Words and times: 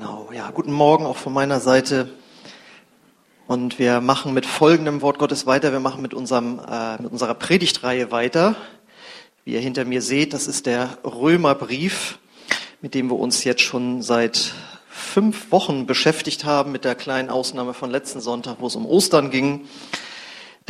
Genau, 0.00 0.30
ja, 0.32 0.50
guten 0.50 0.72
Morgen 0.72 1.04
auch 1.04 1.18
von 1.18 1.34
meiner 1.34 1.60
Seite. 1.60 2.08
Und 3.46 3.78
wir 3.78 4.00
machen 4.00 4.32
mit 4.32 4.46
folgendem 4.46 5.02
Wort 5.02 5.18
Gottes 5.18 5.44
weiter. 5.44 5.72
Wir 5.72 5.80
machen 5.80 6.00
mit, 6.00 6.14
unserem, 6.14 6.58
äh, 6.58 7.02
mit 7.02 7.12
unserer 7.12 7.34
Predigtreihe 7.34 8.10
weiter. 8.10 8.56
Wie 9.44 9.52
ihr 9.52 9.60
hinter 9.60 9.84
mir 9.84 10.00
seht, 10.00 10.32
das 10.32 10.46
ist 10.46 10.64
der 10.64 10.96
Römerbrief, 11.04 12.18
mit 12.80 12.94
dem 12.94 13.10
wir 13.10 13.18
uns 13.18 13.44
jetzt 13.44 13.60
schon 13.60 14.00
seit 14.00 14.54
fünf 14.88 15.52
Wochen 15.52 15.84
beschäftigt 15.84 16.46
haben, 16.46 16.72
mit 16.72 16.86
der 16.86 16.94
kleinen 16.94 17.28
Ausnahme 17.28 17.74
von 17.74 17.90
letzten 17.90 18.22
Sonntag, 18.22 18.56
wo 18.60 18.68
es 18.68 18.76
um 18.76 18.86
Ostern 18.86 19.30
ging. 19.30 19.68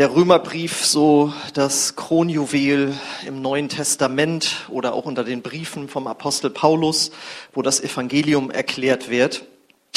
Der 0.01 0.15
Römerbrief, 0.15 0.87
so 0.87 1.31
das 1.53 1.95
Kronjuwel 1.95 2.95
im 3.27 3.43
Neuen 3.43 3.69
Testament 3.69 4.65
oder 4.71 4.95
auch 4.95 5.05
unter 5.05 5.25
den 5.25 5.43
Briefen 5.43 5.91
vom 5.91 6.07
Apostel 6.07 6.49
Paulus, 6.49 7.11
wo 7.53 7.61
das 7.61 7.83
Evangelium 7.83 8.51
erklärt 8.51 9.11
wird. 9.11 9.45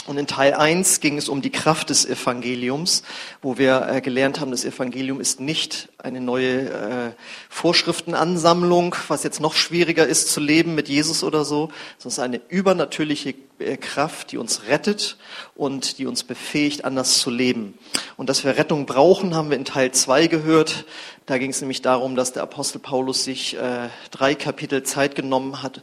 Und 0.05 0.17
in 0.17 0.27
Teil 0.27 0.53
1 0.53 0.99
ging 0.99 1.17
es 1.17 1.29
um 1.29 1.41
die 1.41 1.49
Kraft 1.49 1.89
des 1.89 2.05
Evangeliums, 2.05 3.03
wo 3.41 3.57
wir 3.57 3.87
äh, 3.87 4.01
gelernt 4.01 4.41
haben, 4.41 4.51
das 4.51 4.65
Evangelium 4.65 5.21
ist 5.21 5.39
nicht 5.39 5.87
eine 5.97 6.19
neue 6.19 6.69
äh, 6.69 7.11
Vorschriftenansammlung, 7.47 8.95
was 9.07 9.23
jetzt 9.23 9.39
noch 9.39 9.53
schwieriger 9.53 10.05
ist 10.05 10.29
zu 10.29 10.41
leben 10.41 10.75
mit 10.75 10.89
Jesus 10.89 11.23
oder 11.23 11.45
so, 11.45 11.71
sondern 11.97 12.07
es 12.07 12.13
ist 12.13 12.19
eine 12.19 12.41
übernatürliche 12.49 13.33
äh, 13.59 13.77
Kraft, 13.77 14.33
die 14.33 14.37
uns 14.37 14.67
rettet 14.67 15.17
und 15.55 15.99
die 15.99 16.05
uns 16.05 16.25
befähigt, 16.25 16.83
anders 16.83 17.19
zu 17.19 17.29
leben. 17.29 17.77
Und 18.17 18.27
dass 18.27 18.43
wir 18.43 18.57
Rettung 18.57 18.85
brauchen, 18.85 19.35
haben 19.35 19.51
wir 19.51 19.57
in 19.57 19.63
Teil 19.63 19.93
2 19.93 20.27
gehört. 20.27 20.83
Da 21.25 21.37
ging 21.37 21.51
es 21.51 21.61
nämlich 21.61 21.81
darum, 21.81 22.17
dass 22.17 22.33
der 22.33 22.43
Apostel 22.43 22.79
Paulus 22.79 23.23
sich 23.23 23.55
äh, 23.57 23.87
drei 24.11 24.35
Kapitel 24.35 24.83
Zeit 24.83 25.15
genommen 25.15 25.63
hat, 25.63 25.81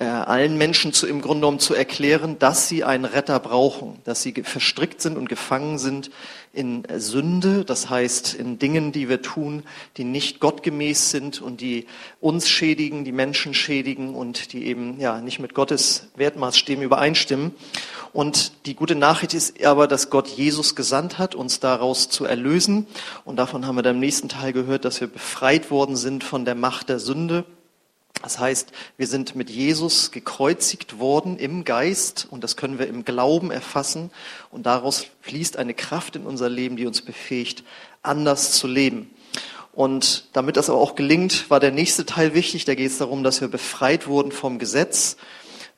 äh, 0.00 0.04
allen 0.04 0.56
Menschen 0.56 0.94
zu, 0.94 1.06
im 1.06 1.20
Grunde 1.20 1.40
genommen 1.40 1.58
zu 1.58 1.74
erklären, 1.74 2.38
dass 2.38 2.68
sie 2.68 2.84
einen 2.84 3.04
Retter 3.04 3.38
brauchen, 3.38 3.98
dass 4.04 4.22
sie 4.22 4.32
verstrickt 4.32 5.02
sind 5.02 5.18
und 5.18 5.28
gefangen 5.28 5.76
sind 5.78 6.10
in 6.54 6.84
Sünde, 6.96 7.66
das 7.66 7.90
heißt 7.90 8.32
in 8.32 8.58
Dingen, 8.58 8.92
die 8.92 9.10
wir 9.10 9.20
tun, 9.20 9.62
die 9.98 10.04
nicht 10.04 10.40
gottgemäß 10.40 11.10
sind 11.10 11.42
und 11.42 11.60
die 11.60 11.86
uns 12.18 12.48
schädigen, 12.48 13.04
die 13.04 13.12
Menschen 13.12 13.52
schädigen 13.52 14.14
und 14.14 14.54
die 14.54 14.66
eben 14.66 14.98
ja 14.98 15.20
nicht 15.20 15.38
mit 15.38 15.52
Gottes 15.52 16.08
Wertmaßstäben 16.16 16.82
übereinstimmen. 16.82 17.52
Und 18.14 18.66
die 18.66 18.74
gute 18.74 18.94
Nachricht 18.94 19.34
ist 19.34 19.62
aber, 19.62 19.86
dass 19.86 20.08
Gott 20.08 20.28
Jesus 20.28 20.76
gesandt 20.76 21.18
hat, 21.18 21.34
uns 21.34 21.60
daraus 21.60 22.08
zu 22.08 22.24
erlösen. 22.24 22.86
Und 23.26 23.36
davon 23.36 23.66
haben 23.66 23.76
wir 23.76 23.82
dann 23.82 23.96
im 23.96 24.00
nächsten 24.00 24.30
Teil 24.30 24.54
gehört, 24.54 24.86
dass 24.86 25.02
wir 25.02 25.08
befreit 25.08 25.70
worden 25.70 25.94
sind 25.94 26.24
von 26.24 26.46
der 26.46 26.54
Macht 26.54 26.88
der 26.88 27.00
Sünde 27.00 27.44
das 28.22 28.38
heißt, 28.38 28.72
wir 28.96 29.06
sind 29.06 29.34
mit 29.34 29.48
Jesus 29.50 30.10
gekreuzigt 30.10 30.98
worden 30.98 31.38
im 31.38 31.64
Geist 31.64 32.26
und 32.30 32.44
das 32.44 32.56
können 32.56 32.78
wir 32.78 32.86
im 32.86 33.04
Glauben 33.04 33.50
erfassen 33.50 34.10
und 34.50 34.66
daraus 34.66 35.06
fließt 35.22 35.56
eine 35.56 35.74
Kraft 35.74 36.16
in 36.16 36.26
unser 36.26 36.48
Leben, 36.48 36.76
die 36.76 36.86
uns 36.86 37.02
befähigt, 37.02 37.64
anders 38.02 38.52
zu 38.52 38.66
leben. 38.66 39.10
Und 39.72 40.28
damit 40.32 40.56
das 40.56 40.68
aber 40.68 40.80
auch 40.80 40.96
gelingt, 40.96 41.48
war 41.48 41.60
der 41.60 41.70
nächste 41.70 42.04
Teil 42.04 42.34
wichtig. 42.34 42.64
Da 42.64 42.74
geht 42.74 42.90
es 42.90 42.98
darum, 42.98 43.22
dass 43.22 43.40
wir 43.40 43.48
befreit 43.48 44.06
wurden 44.08 44.32
vom 44.32 44.58
Gesetz 44.58 45.16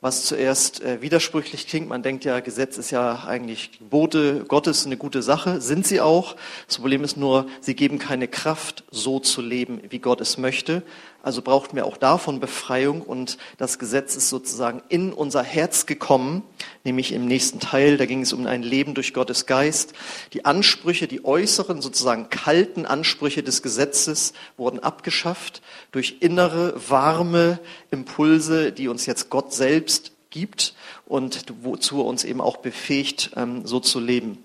was 0.02 0.24
zuerst 0.24 0.82
äh, 0.82 1.00
widersprüchlich 1.00 1.68
klingt. 1.68 1.88
Man 1.88 2.02
denkt 2.02 2.24
ja, 2.24 2.40
Gesetz 2.40 2.76
ist 2.76 2.90
ja 2.90 3.24
eigentlich 3.24 3.78
Gebote 3.78 4.44
Gottes 4.48 4.84
eine 4.84 4.96
gute 4.96 5.22
Sache, 5.22 5.60
sind 5.60 5.86
sie 5.86 6.00
auch. 6.00 6.34
Das 6.66 6.78
Problem 6.78 7.04
ist 7.04 7.16
nur, 7.16 7.46
sie 7.60 7.76
geben 7.76 8.00
keine 8.00 8.26
Kraft, 8.26 8.82
so 8.90 9.20
zu 9.20 9.40
leben, 9.40 9.80
wie 9.90 10.00
Gott 10.00 10.20
es 10.20 10.38
möchte. 10.38 10.82
Also 11.23 11.41
brauchten 11.41 11.77
wir 11.77 11.87
auch 11.87 11.97
davon 11.97 12.41
Befreiung 12.41 13.01
und 13.01 13.39
das 13.56 13.78
Gesetz 13.78 14.17
ist 14.17 14.28
sozusagen 14.28 14.83
in 14.89 15.12
unser 15.12 15.45
Herz 15.45 15.87
gekommen, 15.87 16.42
nämlich 16.83 17.12
im 17.12 17.27
nächsten 17.27 17.61
Teil, 17.61 17.97
da 17.97 18.06
ging 18.06 18.23
es 18.23 18.33
um 18.33 18.45
ein 18.47 18.65
Leben 18.65 18.95
durch 18.95 19.15
Gottes 19.15 19.47
Geist. 19.47 19.93
Die 20.33 20.45
Ansprüche, 20.45 21.06
die 21.06 21.25
äußeren, 21.25 21.81
sozusagen 21.81 22.28
kalten 22.28 22.87
Ansprüche 22.87 23.44
des 23.44 23.62
Gesetzes 23.62 24.32
wurden 24.56 24.81
abgeschafft 24.81 25.62
durch 25.93 26.16
innere, 26.19 26.75
warme 26.88 27.61
Impulse, 27.93 28.72
die 28.72 28.88
uns 28.88 29.06
jetzt 29.06 29.31
Gott 29.31 29.55
selbst 29.55 30.11
gibt 30.31 30.75
und 31.06 31.44
wozu 31.62 32.00
er 32.00 32.06
uns 32.06 32.25
eben 32.25 32.41
auch 32.41 32.56
befähigt, 32.56 33.31
ähm, 33.37 33.65
so 33.65 33.78
zu 33.78 34.00
leben. 34.00 34.44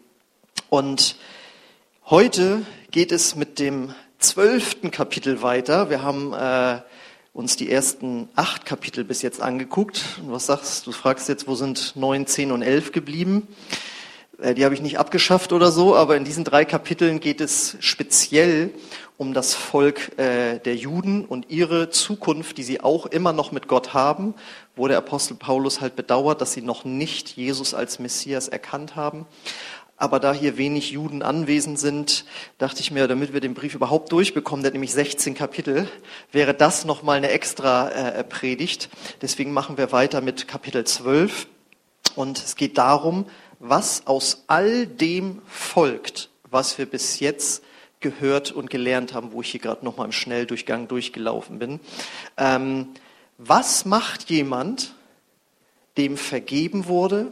Und 0.70 1.16
heute 2.06 2.62
geht 2.92 3.12
es 3.12 3.36
mit 3.36 3.58
dem 3.58 3.96
zwölften 4.20 4.92
Kapitel 4.92 5.42
weiter. 5.42 5.90
Wir 5.90 6.02
haben 6.02 6.34
äh, 6.34 6.82
uns 7.34 7.56
die 7.56 7.72
ersten 7.72 8.30
acht 8.36 8.66
Kapitel 8.66 9.04
bis 9.04 9.22
jetzt 9.22 9.42
angeguckt. 9.42 10.20
Und 10.22 10.32
was 10.32 10.48
sagst 10.48 10.86
du? 10.86 10.92
Du 10.92 10.98
fragst 10.98 11.30
jetzt, 11.30 11.48
wo 11.48 11.56
sind 11.56 11.96
neun, 11.96 12.26
zehn 12.26 12.52
und 12.52 12.62
elf 12.62 12.92
geblieben? 12.92 13.48
Äh, 14.40 14.54
die 14.56 14.66
habe 14.66 14.74
ich 14.74 14.82
nicht 14.82 15.00
abgeschafft 15.00 15.54
oder 15.54 15.72
so, 15.72 15.96
aber 15.96 16.18
in 16.18 16.24
diesen 16.24 16.44
drei 16.44 16.66
Kapiteln 16.66 17.20
geht 17.20 17.42
es 17.42 17.78
speziell 17.80 18.72
um 19.18 19.34
das 19.34 19.56
Volk 19.56 20.18
äh, 20.20 20.60
der 20.60 20.76
Juden 20.76 21.26
und 21.26 21.50
ihre 21.50 21.90
Zukunft, 21.90 22.58
die 22.58 22.64
sie 22.64 22.82
auch 22.82 23.08
immer 23.08 23.34
noch 23.34 23.52
mit 23.52 23.68
Gott 23.68 23.96
haben, 23.96 24.36
wo 24.76 24.88
der 24.88 24.98
Apostel 24.98 25.36
Paulus 25.36 25.82
halt 25.82 25.96
bedauert, 25.96 26.40
dass 26.40 26.54
sie 26.54 26.62
noch 26.62 26.86
nicht 26.86 27.30
Jesus 27.36 27.74
als 27.74 27.98
Messias 27.98 28.48
erkannt 28.48 28.96
haben. 28.96 29.26
Aber 29.98 30.20
da 30.20 30.32
hier 30.32 30.58
wenig 30.58 30.92
Juden 30.92 31.24
anwesend 31.24 31.80
sind, 31.80 32.24
dachte 32.60 32.82
ich 32.82 32.92
mir, 32.92 33.08
damit 33.08 33.34
wir 33.34 33.42
den 33.42 33.56
Brief 33.56 33.74
überhaupt 33.74 34.12
durchbekommen, 34.12 34.62
der 34.62 34.70
hat 34.70 34.74
nämlich 34.74 34.94
16 34.94 35.34
Kapitel, 35.34 35.90
wäre 36.32 36.54
das 36.54 36.86
nochmal 36.86 37.18
eine 37.18 37.32
extra 37.32 37.90
äh, 37.90 38.24
Predigt. 38.24 38.90
Deswegen 39.24 39.54
machen 39.54 39.78
wir 39.78 39.92
weiter 39.92 40.22
mit 40.22 40.48
Kapitel 40.48 40.86
12. 40.86 41.48
Und 42.16 42.38
es 42.38 42.56
geht 42.56 42.78
darum, 42.78 43.26
was 43.60 44.06
aus 44.06 44.44
all 44.46 44.86
dem 44.86 45.42
folgt, 45.48 46.30
was 46.50 46.78
wir 46.78 46.86
bis 46.86 47.20
jetzt 47.20 47.64
gehört 48.00 48.52
und 48.52 48.70
gelernt 48.70 49.16
haben, 49.16 49.32
wo 49.32 49.42
ich 49.42 49.50
hier 49.50 49.60
gerade 49.60 49.84
nochmal 49.84 50.06
im 50.06 50.12
Schnelldurchgang 50.12 50.88
durchgelaufen 50.88 51.58
bin. 51.58 51.80
Ähm, 52.38 52.90
was 53.40 53.86
macht 53.86 54.30
jemand, 54.30 54.94
dem 55.98 56.18
vergeben 56.18 56.88
wurde, 56.88 57.32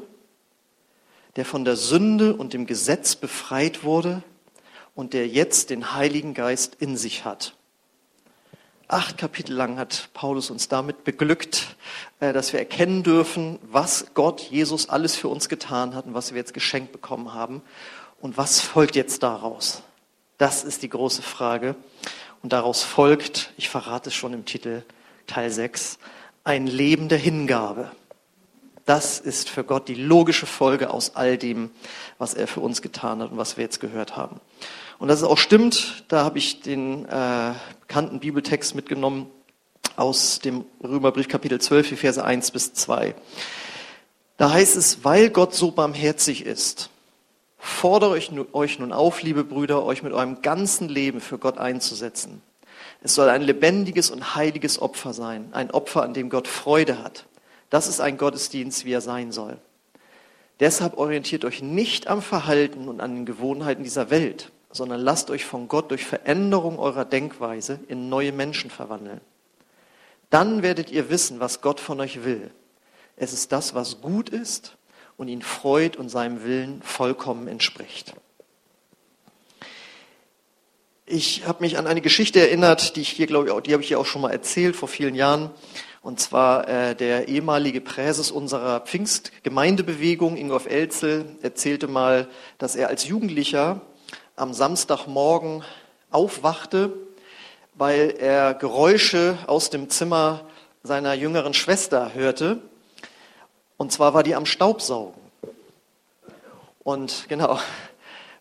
der 1.36 1.46
von 1.46 1.66
der 1.66 1.76
Sünde 1.76 2.36
und 2.36 2.54
dem 2.54 2.66
Gesetz 2.66 3.16
befreit 3.16 3.84
wurde 3.84 4.24
und 4.94 5.14
der 5.14 5.28
jetzt 5.28 5.70
den 5.70 5.94
Heiligen 5.94 6.34
Geist 6.34 6.76
in 6.80 6.98
sich 6.98 7.26
hat. 7.26 7.56
Acht 8.88 9.18
Kapitel 9.18 9.54
lang 9.54 9.80
hat 9.80 10.10
Paulus 10.14 10.52
uns 10.52 10.68
damit 10.68 11.04
beglückt, 11.04 11.76
äh, 12.20 12.34
dass 12.34 12.54
wir 12.54 12.60
erkennen 12.60 13.02
dürfen, 13.02 13.58
was 13.64 14.14
Gott, 14.14 14.42
Jesus 14.42 14.90
alles 14.90 15.16
für 15.16 15.28
uns 15.28 15.50
getan 15.50 15.96
hat 15.96 16.06
und 16.06 16.14
was 16.14 16.32
wir 16.32 16.38
jetzt 16.38 16.54
geschenkt 16.54 16.92
bekommen 16.92 17.34
haben. 17.34 17.64
Und 18.22 18.38
was 18.38 18.62
folgt 18.62 18.96
jetzt 18.96 19.24
daraus? 19.24 19.82
Das 20.38 20.64
ist 20.64 20.84
die 20.84 20.90
große 20.90 21.24
Frage. 21.24 21.76
Und 22.44 22.54
daraus 22.54 22.84
folgt, 22.84 23.54
ich 23.58 23.70
verrate 23.70 24.10
es 24.10 24.16
schon 24.16 24.34
im 24.34 24.46
Titel, 24.46 24.84
Teil 25.26 25.50
6, 25.50 25.98
ein 26.44 26.68
Leben 26.68 27.10
der 27.10 27.18
Hingabe. 27.18 27.92
Das 28.86 29.20
ist 29.20 29.50
für 29.50 29.64
Gott 29.64 29.88
die 29.88 29.96
logische 29.96 30.46
Folge 30.46 30.92
aus 30.92 31.16
all 31.16 31.38
dem, 31.38 31.72
was 32.20 32.36
er 32.36 32.48
für 32.48 32.60
uns 32.60 32.84
getan 32.84 33.22
hat 33.22 33.32
und 33.32 33.38
was 33.38 33.58
wir 33.58 33.64
jetzt 33.64 33.80
gehört 33.80 34.16
haben. 34.16 34.40
Und 35.00 35.08
dass 35.08 35.20
es 35.20 35.24
auch 35.24 35.40
stimmt, 35.40 36.06
da 36.08 36.24
habe 36.24 36.38
ich 36.38 36.62
den 36.62 37.06
äh, 37.06 37.54
bekannten 37.82 38.20
Bibeltext 38.20 38.76
mitgenommen 38.76 39.28
aus 39.96 40.40
dem 40.40 40.66
Römerbrief 40.84 41.28
Kapitel 41.28 41.60
12, 41.60 41.90
die 41.90 41.96
Verse 41.96 42.24
1 42.24 42.52
bis 42.52 42.74
2. 42.74 43.16
Da 44.38 44.52
heißt 44.52 44.76
es, 44.76 45.04
weil 45.04 45.30
Gott 45.30 45.56
so 45.56 45.72
barmherzig 45.72 46.46
ist, 46.46 46.90
fordere 47.58 48.18
ich 48.18 48.32
euch 48.54 48.80
nun 48.80 48.92
auf, 48.94 49.24
liebe 49.24 49.44
Brüder, 49.44 49.84
euch 49.84 50.04
mit 50.04 50.14
eurem 50.14 50.42
ganzen 50.42 50.90
Leben 50.90 51.22
für 51.22 51.40
Gott 51.40 51.58
einzusetzen. 51.58 52.42
Es 53.02 53.16
soll 53.16 53.30
ein 53.30 53.42
lebendiges 53.42 54.12
und 54.12 54.36
heiliges 54.36 54.80
Opfer 54.82 55.14
sein, 55.14 55.50
ein 55.54 55.72
Opfer, 55.72 56.04
an 56.04 56.14
dem 56.14 56.30
Gott 56.30 56.48
Freude 56.48 57.04
hat. 57.04 57.26
Das 57.70 57.88
ist 57.88 58.00
ein 58.00 58.18
Gottesdienst, 58.18 58.86
wie 58.86 58.94
er 58.94 59.02
sein 59.02 59.32
soll. 59.32 59.58
Deshalb 60.60 60.98
orientiert 60.98 61.44
euch 61.44 61.62
nicht 61.62 62.08
am 62.08 62.22
Verhalten 62.22 62.88
und 62.88 63.02
an 63.02 63.16
den 63.16 63.26
Gewohnheiten 63.26 63.84
dieser 63.84 64.10
Welt, 64.10 64.52
sondern 64.72 65.02
lasst 65.02 65.30
euch 65.30 65.46
von 65.46 65.68
Gott 65.68 65.92
durch 65.92 66.06
Veränderung 66.06 66.80
eurer 66.80 67.06
Denkweise 67.06 67.80
in 67.88 68.10
neue 68.10 68.32
Menschen 68.32 68.70
verwandeln. 68.70 69.22
Dann 70.30 70.64
werdet 70.64 70.92
ihr 70.92 71.10
wissen, 71.10 71.40
was 71.40 71.62
Gott 71.62 71.80
von 71.80 72.00
euch 72.00 72.24
will. 72.24 72.52
Es 73.18 73.34
ist 73.34 73.52
das, 73.52 73.74
was 73.74 74.02
gut 74.02 74.30
ist 74.30 74.78
und 75.18 75.28
ihn 75.28 75.42
freut 75.42 75.98
und 75.98 76.10
seinem 76.10 76.44
Willen 76.44 76.82
vollkommen 76.82 77.48
entspricht. 77.48 78.14
Ich 81.06 81.46
habe 81.46 81.62
mich 81.64 81.78
an 81.78 81.86
eine 81.86 82.02
Geschichte 82.02 82.40
erinnert, 82.40 82.96
die 82.96 83.02
ich 83.02 83.10
hier, 83.10 83.28
glaube 83.28 83.48
ich, 83.48 83.64
die 83.64 83.74
habe 83.74 83.84
ich 83.84 83.90
hier 83.90 84.00
auch 84.00 84.08
schon 84.08 84.24
mal 84.24 84.32
erzählt 84.32 84.76
vor 84.76 84.90
vielen 84.90 85.14
Jahren. 85.14 85.52
Und 86.06 86.20
zwar 86.20 86.68
äh, 86.68 86.94
der 86.96 87.30
ehemalige 87.30 87.82
Präses 87.82 88.30
unserer 88.30 88.82
Pfingstgemeindebewegung, 88.82 90.38
Ingolf 90.38 90.68
Elzel, 90.68 91.26
erzählte 91.42 91.88
mal, 91.88 92.28
dass 92.60 92.76
er 92.76 92.90
als 92.90 93.08
Jugendlicher 93.08 93.82
am 94.36 94.54
Samstagmorgen 94.54 95.64
aufwachte, 96.12 96.94
weil 97.74 98.18
er 98.20 98.54
Geräusche 98.54 99.40
aus 99.48 99.72
dem 99.72 99.90
Zimmer 99.90 100.42
seiner 100.84 101.16
jüngeren 101.16 101.56
Schwester 101.56 102.14
hörte. 102.14 102.60
Und 103.76 103.92
zwar 103.92 104.14
war 104.14 104.22
die 104.22 104.36
am 104.36 104.46
Staubsaugen. 104.46 105.20
Und 106.84 107.26
genau, 107.30 107.58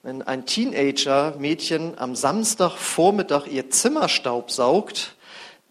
wenn 0.03 0.21
ein 0.21 0.45
Teenager-Mädchen 0.45 1.97
am 1.97 2.15
Samstagvormittag 2.15 3.47
ihr 3.47 3.71
Zimmer 3.71 4.11
staubsaugt, 4.11 5.17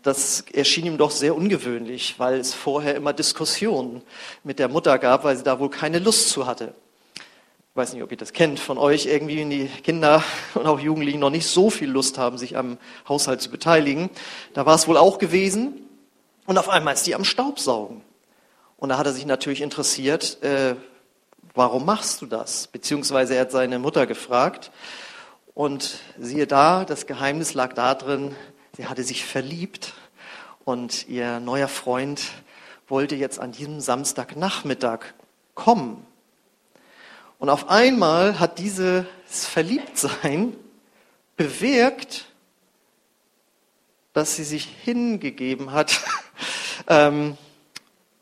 das 0.03 0.41
erschien 0.53 0.85
ihm 0.85 0.97
doch 0.97 1.11
sehr 1.11 1.35
ungewöhnlich, 1.35 2.15
weil 2.17 2.39
es 2.39 2.53
vorher 2.53 2.95
immer 2.95 3.13
Diskussionen 3.13 4.03
mit 4.43 4.59
der 4.59 4.67
Mutter 4.67 4.99
gab, 4.99 5.23
weil 5.23 5.37
sie 5.37 5.43
da 5.43 5.59
wohl 5.59 5.69
keine 5.69 5.99
Lust 5.99 6.29
zu 6.29 6.45
hatte. 6.45 6.75
Ich 7.17 7.77
weiß 7.77 7.93
nicht, 7.93 8.03
ob 8.03 8.11
ihr 8.11 8.17
das 8.17 8.33
kennt 8.33 8.59
von 8.59 8.77
euch, 8.77 9.07
irgendwie, 9.07 9.39
wenn 9.39 9.49
die 9.49 9.65
Kinder 9.67 10.23
und 10.53 10.67
auch 10.67 10.79
Jugendlichen 10.79 11.19
noch 11.19 11.31
nicht 11.31 11.47
so 11.47 11.69
viel 11.69 11.89
Lust 11.89 12.17
haben, 12.17 12.37
sich 12.37 12.55
am 12.55 12.77
Haushalt 13.07 13.41
zu 13.41 13.49
beteiligen. 13.49 14.09
Da 14.53 14.65
war 14.65 14.75
es 14.75 14.87
wohl 14.87 14.97
auch 14.97 15.17
gewesen. 15.17 15.81
Und 16.45 16.57
auf 16.57 16.69
einmal 16.69 16.93
ist 16.93 17.07
die 17.07 17.15
am 17.15 17.23
Staubsaugen. 17.23 18.01
Und 18.77 18.89
da 18.89 18.97
hat 18.97 19.05
er 19.05 19.13
sich 19.13 19.25
natürlich 19.25 19.61
interessiert, 19.61 20.43
äh, 20.43 20.75
warum 21.55 21.85
machst 21.85 22.21
du 22.21 22.25
das? 22.25 22.67
Beziehungsweise 22.67 23.35
er 23.35 23.41
hat 23.41 23.51
seine 23.51 23.79
Mutter 23.79 24.05
gefragt. 24.05 24.71
Und 25.55 25.99
siehe 26.19 26.45
da, 26.45 26.83
das 26.83 27.07
Geheimnis 27.07 27.53
lag 27.53 27.73
darin, 27.73 28.35
sie 28.75 28.87
hatte 28.87 29.03
sich 29.03 29.25
verliebt 29.25 29.93
und 30.65 31.07
ihr 31.07 31.39
neuer 31.39 31.67
Freund 31.67 32.21
wollte 32.87 33.15
jetzt 33.15 33.39
an 33.39 33.51
diesem 33.51 33.79
Samstagnachmittag 33.79 34.99
kommen. 35.55 36.05
Und 37.39 37.49
auf 37.49 37.69
einmal 37.69 38.39
hat 38.39 38.59
dieses 38.59 39.05
Verliebtsein 39.27 40.55
bewirkt, 41.35 42.25
dass 44.13 44.35
sie 44.35 44.43
sich 44.43 44.65
hingegeben 44.83 45.71
hat, 45.71 45.99
ähm, 46.87 47.37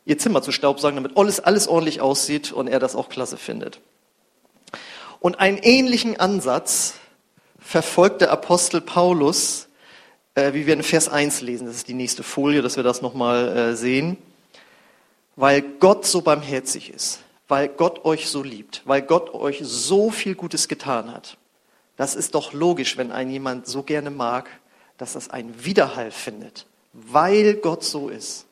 ihr 0.06 0.18
Zimmer 0.18 0.42
zu 0.42 0.52
staubsaugen, 0.52 0.96
damit 0.96 1.18
alles, 1.18 1.40
alles 1.40 1.68
ordentlich 1.68 2.02
aussieht 2.02 2.52
und 2.52 2.68
er 2.68 2.80
das 2.80 2.96
auch 2.96 3.10
klasse 3.10 3.38
findet. 3.38 3.80
Und 5.20 5.40
einen 5.40 5.60
ähnlichen 5.60 6.20
Ansatz 6.20 6.96
verfolgt 7.60 8.22
der 8.22 8.32
Apostel 8.32 8.82
Paulus, 8.82 9.68
äh, 10.36 10.54
wie 10.54 10.66
wir 10.66 10.74
in 10.74 10.84
Vers 10.84 11.10
1 11.10 11.42
lesen. 11.42 11.68
Das 11.68 11.76
ist 11.76 11.88
die 11.88 11.94
nächste 11.94 12.24
Folie, 12.24 12.62
dass 12.62 12.76
wir 12.76 12.84
das 12.84 13.02
nochmal 13.02 13.58
äh, 13.58 13.76
sehen. 13.76 14.18
Weil 15.36 15.62
Gott 15.62 16.06
so 16.06 16.22
barmherzig 16.22 16.94
ist, 16.94 17.20
weil 17.48 17.68
Gott 17.70 18.06
euch 18.06 18.28
so 18.28 18.44
liebt, 18.44 18.82
weil 18.86 19.02
Gott 19.02 19.34
euch 19.34 19.60
so 19.64 20.12
viel 20.12 20.36
Gutes 20.36 20.68
getan 20.68 21.12
hat. 21.14 21.38
Das 21.96 22.16
ist 22.16 22.36
doch 22.36 22.54
logisch, 22.54 22.98
wenn 22.98 23.12
ein 23.12 23.30
jemand 23.30 23.68
so 23.68 23.84
gerne 23.84 24.12
mag, 24.12 24.50
dass 24.98 25.14
das 25.14 25.30
einen 25.30 25.64
Widerhall 25.64 26.12
findet, 26.12 26.66
weil 26.94 27.56
Gott 27.56 27.84
so 27.84 28.10
ist 28.10 28.46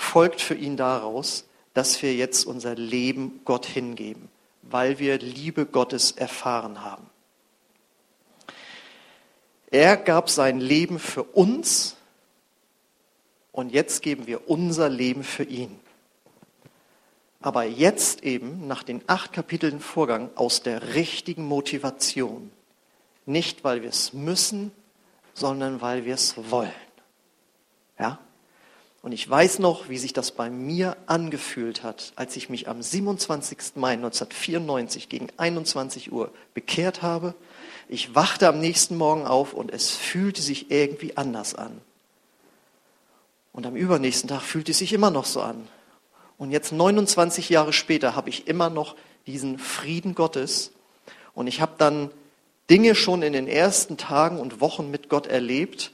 folgt 0.00 0.40
für 0.40 0.54
ihn 0.54 0.76
daraus, 0.76 1.44
dass 1.74 2.02
wir 2.02 2.14
jetzt 2.14 2.46
unser 2.46 2.74
Leben 2.74 3.40
Gott 3.44 3.66
hingeben, 3.66 4.28
weil 4.62 4.98
wir 4.98 5.18
Liebe 5.18 5.66
Gottes 5.66 6.12
erfahren 6.12 6.82
haben. 6.82 7.09
Er 9.70 9.96
gab 9.96 10.28
sein 10.28 10.60
Leben 10.60 10.98
für 10.98 11.22
uns 11.22 11.96
und 13.52 13.72
jetzt 13.72 14.02
geben 14.02 14.26
wir 14.26 14.48
unser 14.48 14.88
Leben 14.88 15.22
für 15.22 15.44
ihn. 15.44 15.78
Aber 17.40 17.64
jetzt 17.64 18.22
eben, 18.22 18.66
nach 18.66 18.82
den 18.82 19.02
acht 19.06 19.32
Kapiteln 19.32 19.80
Vorgang, 19.80 20.30
aus 20.34 20.62
der 20.62 20.94
richtigen 20.94 21.44
Motivation. 21.44 22.50
Nicht, 23.24 23.64
weil 23.64 23.82
wir 23.82 23.88
es 23.88 24.12
müssen, 24.12 24.72
sondern 25.34 25.80
weil 25.80 26.04
wir 26.04 26.14
es 26.14 26.34
wollen. 26.50 26.70
Ja? 27.98 28.18
Und 29.02 29.12
ich 29.12 29.28
weiß 29.28 29.60
noch, 29.60 29.88
wie 29.88 29.96
sich 29.96 30.12
das 30.12 30.32
bei 30.32 30.50
mir 30.50 30.96
angefühlt 31.06 31.82
hat, 31.82 32.12
als 32.16 32.36
ich 32.36 32.50
mich 32.50 32.68
am 32.68 32.82
27. 32.82 33.76
Mai 33.76 33.92
1994 33.92 35.08
gegen 35.08 35.28
21 35.38 36.12
Uhr 36.12 36.30
bekehrt 36.52 37.00
habe. 37.00 37.34
Ich 37.92 38.14
wachte 38.14 38.46
am 38.46 38.60
nächsten 38.60 38.96
Morgen 38.96 39.26
auf 39.26 39.52
und 39.52 39.72
es 39.72 39.90
fühlte 39.90 40.42
sich 40.42 40.70
irgendwie 40.70 41.16
anders 41.16 41.56
an. 41.56 41.80
Und 43.52 43.66
am 43.66 43.74
übernächsten 43.74 44.28
Tag 44.28 44.42
fühlte 44.42 44.70
es 44.70 44.78
sich 44.78 44.92
immer 44.92 45.10
noch 45.10 45.24
so 45.24 45.42
an. 45.42 45.66
Und 46.38 46.52
jetzt 46.52 46.70
29 46.70 47.48
Jahre 47.48 47.72
später 47.72 48.14
habe 48.14 48.28
ich 48.28 48.46
immer 48.46 48.70
noch 48.70 48.94
diesen 49.26 49.58
Frieden 49.58 50.14
Gottes. 50.14 50.70
Und 51.34 51.48
ich 51.48 51.60
habe 51.60 51.72
dann 51.78 52.12
Dinge 52.70 52.94
schon 52.94 53.22
in 53.22 53.32
den 53.32 53.48
ersten 53.48 53.96
Tagen 53.96 54.38
und 54.38 54.60
Wochen 54.60 54.92
mit 54.92 55.08
Gott 55.08 55.26
erlebt, 55.26 55.90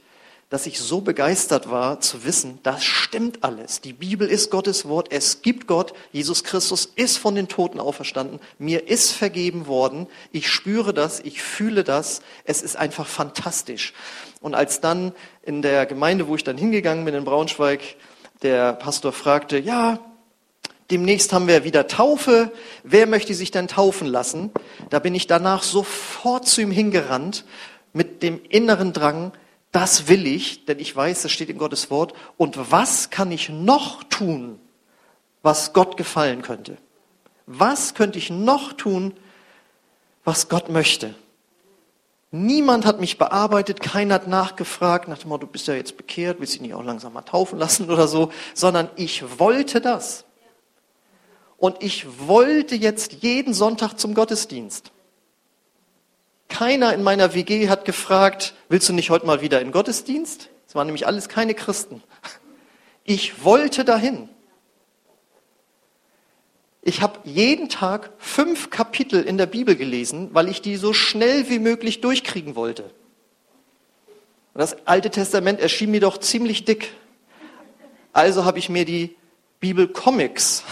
dass 0.48 0.66
ich 0.66 0.78
so 0.78 1.00
begeistert 1.00 1.70
war 1.70 2.00
zu 2.00 2.25
wissen, 2.25 2.60
das 2.62 2.84
stimmt 2.84 3.43
alles. 3.43 3.81
Die 3.81 3.93
Bibel 3.93 4.28
ist 4.28 4.50
Gottes 4.50 4.87
Wort, 4.87 5.08
es 5.10 5.43
gibt 5.43 5.66
Gott, 5.66 5.93
Jesus 6.12 6.44
Christus 6.44 6.87
ist 6.94 7.19
von 7.19 7.34
den 7.34 7.48
Toten 7.48 7.81
auferstanden, 7.81 8.38
mir 8.58 8.87
ist 8.87 9.10
vergeben 9.10 9.66
worden, 9.66 10.06
ich 10.31 10.48
spüre 10.48 10.94
das, 10.94 11.19
ich 11.20 11.43
fühle 11.43 11.82
das, 11.82 12.20
es 12.44 12.62
ist 12.62 12.76
einfach 12.76 13.08
fantastisch. 13.08 13.93
Und 14.40 14.54
als 14.54 14.81
dann 14.81 15.12
in 15.43 15.62
der 15.62 15.84
Gemeinde, 15.84 16.28
wo 16.28 16.37
ich 16.37 16.44
dann 16.44 16.56
hingegangen 16.56 17.04
bin 17.04 17.14
in 17.14 17.25
Braunschweig, 17.25 17.81
der 18.42 18.72
Pastor 18.75 19.12
fragte, 19.12 19.58
ja, 19.58 19.99
Demnächst 20.92 21.32
haben 21.32 21.49
wir 21.49 21.64
wieder 21.64 21.88
Taufe. 21.88 22.52
Wer 22.84 23.08
möchte 23.08 23.34
sich 23.34 23.50
denn 23.50 23.66
taufen 23.66 24.06
lassen? 24.06 24.52
Da 24.88 25.00
bin 25.00 25.16
ich 25.16 25.26
danach 25.26 25.64
sofort 25.64 26.46
zu 26.46 26.60
ihm 26.60 26.70
hingerannt 26.70 27.44
mit 27.92 28.22
dem 28.22 28.40
inneren 28.49 28.92
Drang, 28.92 29.32
das 29.76 30.08
will 30.08 30.26
ich, 30.26 30.64
denn 30.64 30.78
ich 30.78 30.96
weiß, 30.96 31.20
das 31.20 31.32
steht 31.32 31.50
in 31.50 31.58
Gottes 31.58 31.90
Wort. 31.90 32.14
Und 32.38 32.73
was 32.73 33.11
kann 33.11 33.31
ich 33.31 33.50
noch 33.50 34.05
tun, 34.05 34.58
was 35.43 35.75
Gott 35.75 35.99
gefallen 35.99 36.40
könnte? 36.40 36.78
Was 37.44 37.93
könnte 37.93 38.19
ich 38.19 38.31
noch 38.31 38.73
tun, 38.73 39.12
was 40.25 40.49
Gott 40.49 40.70
möchte? 40.70 41.14
Niemand 42.31 42.87
hat 42.87 43.00
mich 43.00 43.19
bearbeitet, 43.19 43.82
keiner 43.82 44.14
hat 44.14 44.28
nachgefragt, 44.28 45.08
nach 45.08 45.19
dem 45.19 45.28
Motto, 45.28 45.44
du 45.44 45.52
bist 45.52 45.67
ja 45.69 45.75
jetzt 45.75 45.99
bekehrt, 45.99 46.40
willst 46.40 46.55
du 46.55 46.58
dich 46.61 46.69
nicht 46.69 46.75
auch 46.75 46.82
langsam 46.82 47.12
mal 47.12 47.20
taufen 47.20 47.58
lassen 47.58 47.90
oder 47.90 48.08
so, 48.08 48.32
sondern 48.55 48.88
ich 48.96 49.38
wollte 49.38 49.82
das. 49.82 50.25
Und 51.58 51.82
ich 51.82 52.26
wollte 52.26 52.76
jetzt 52.76 53.23
jeden 53.23 53.52
Sonntag 53.52 53.96
zum 53.99 54.14
Gottesdienst. 54.14 54.90
Keiner 56.48 56.94
in 56.94 57.02
meiner 57.02 57.34
WG 57.34 57.69
hat 57.69 57.84
gefragt, 57.84 58.54
willst 58.69 58.88
du 58.88 58.93
nicht 58.93 59.10
heute 59.10 59.26
mal 59.26 59.40
wieder 59.40 59.60
in 59.60 59.72
Gottesdienst? 59.72 60.48
Es 60.66 60.75
waren 60.75 60.87
nämlich 60.87 61.06
alles 61.06 61.28
keine 61.28 61.54
Christen. 61.54 62.02
Ich 63.04 63.44
wollte 63.44 63.84
dahin. 63.84 64.28
Ich 66.82 67.02
habe 67.02 67.18
jeden 67.25 67.68
Tag 67.68 68.12
fünf 68.18 68.70
Kapitel 68.70 69.23
in 69.23 69.38
der 69.38 69.47
Bibel 69.47 69.75
gelesen, 69.75 70.30
weil 70.32 70.49
ich 70.49 70.62
die 70.62 70.76
so 70.76 70.92
schnell 70.92 71.49
wie 71.49 71.59
möglich 71.59 72.00
durchkriegen 72.00 72.54
wollte. 72.54 72.85
Und 74.54 74.61
das 74.61 74.87
Alte 74.87 75.11
Testament 75.11 75.61
erschien 75.61 75.90
mir 75.90 76.00
doch 76.00 76.18
ziemlich 76.18 76.64
dick. 76.64 76.92
Also 78.12 78.44
habe 78.44 78.59
ich 78.59 78.68
mir 78.68 78.85
die 78.85 79.16
Bibel-Comics 79.61 80.62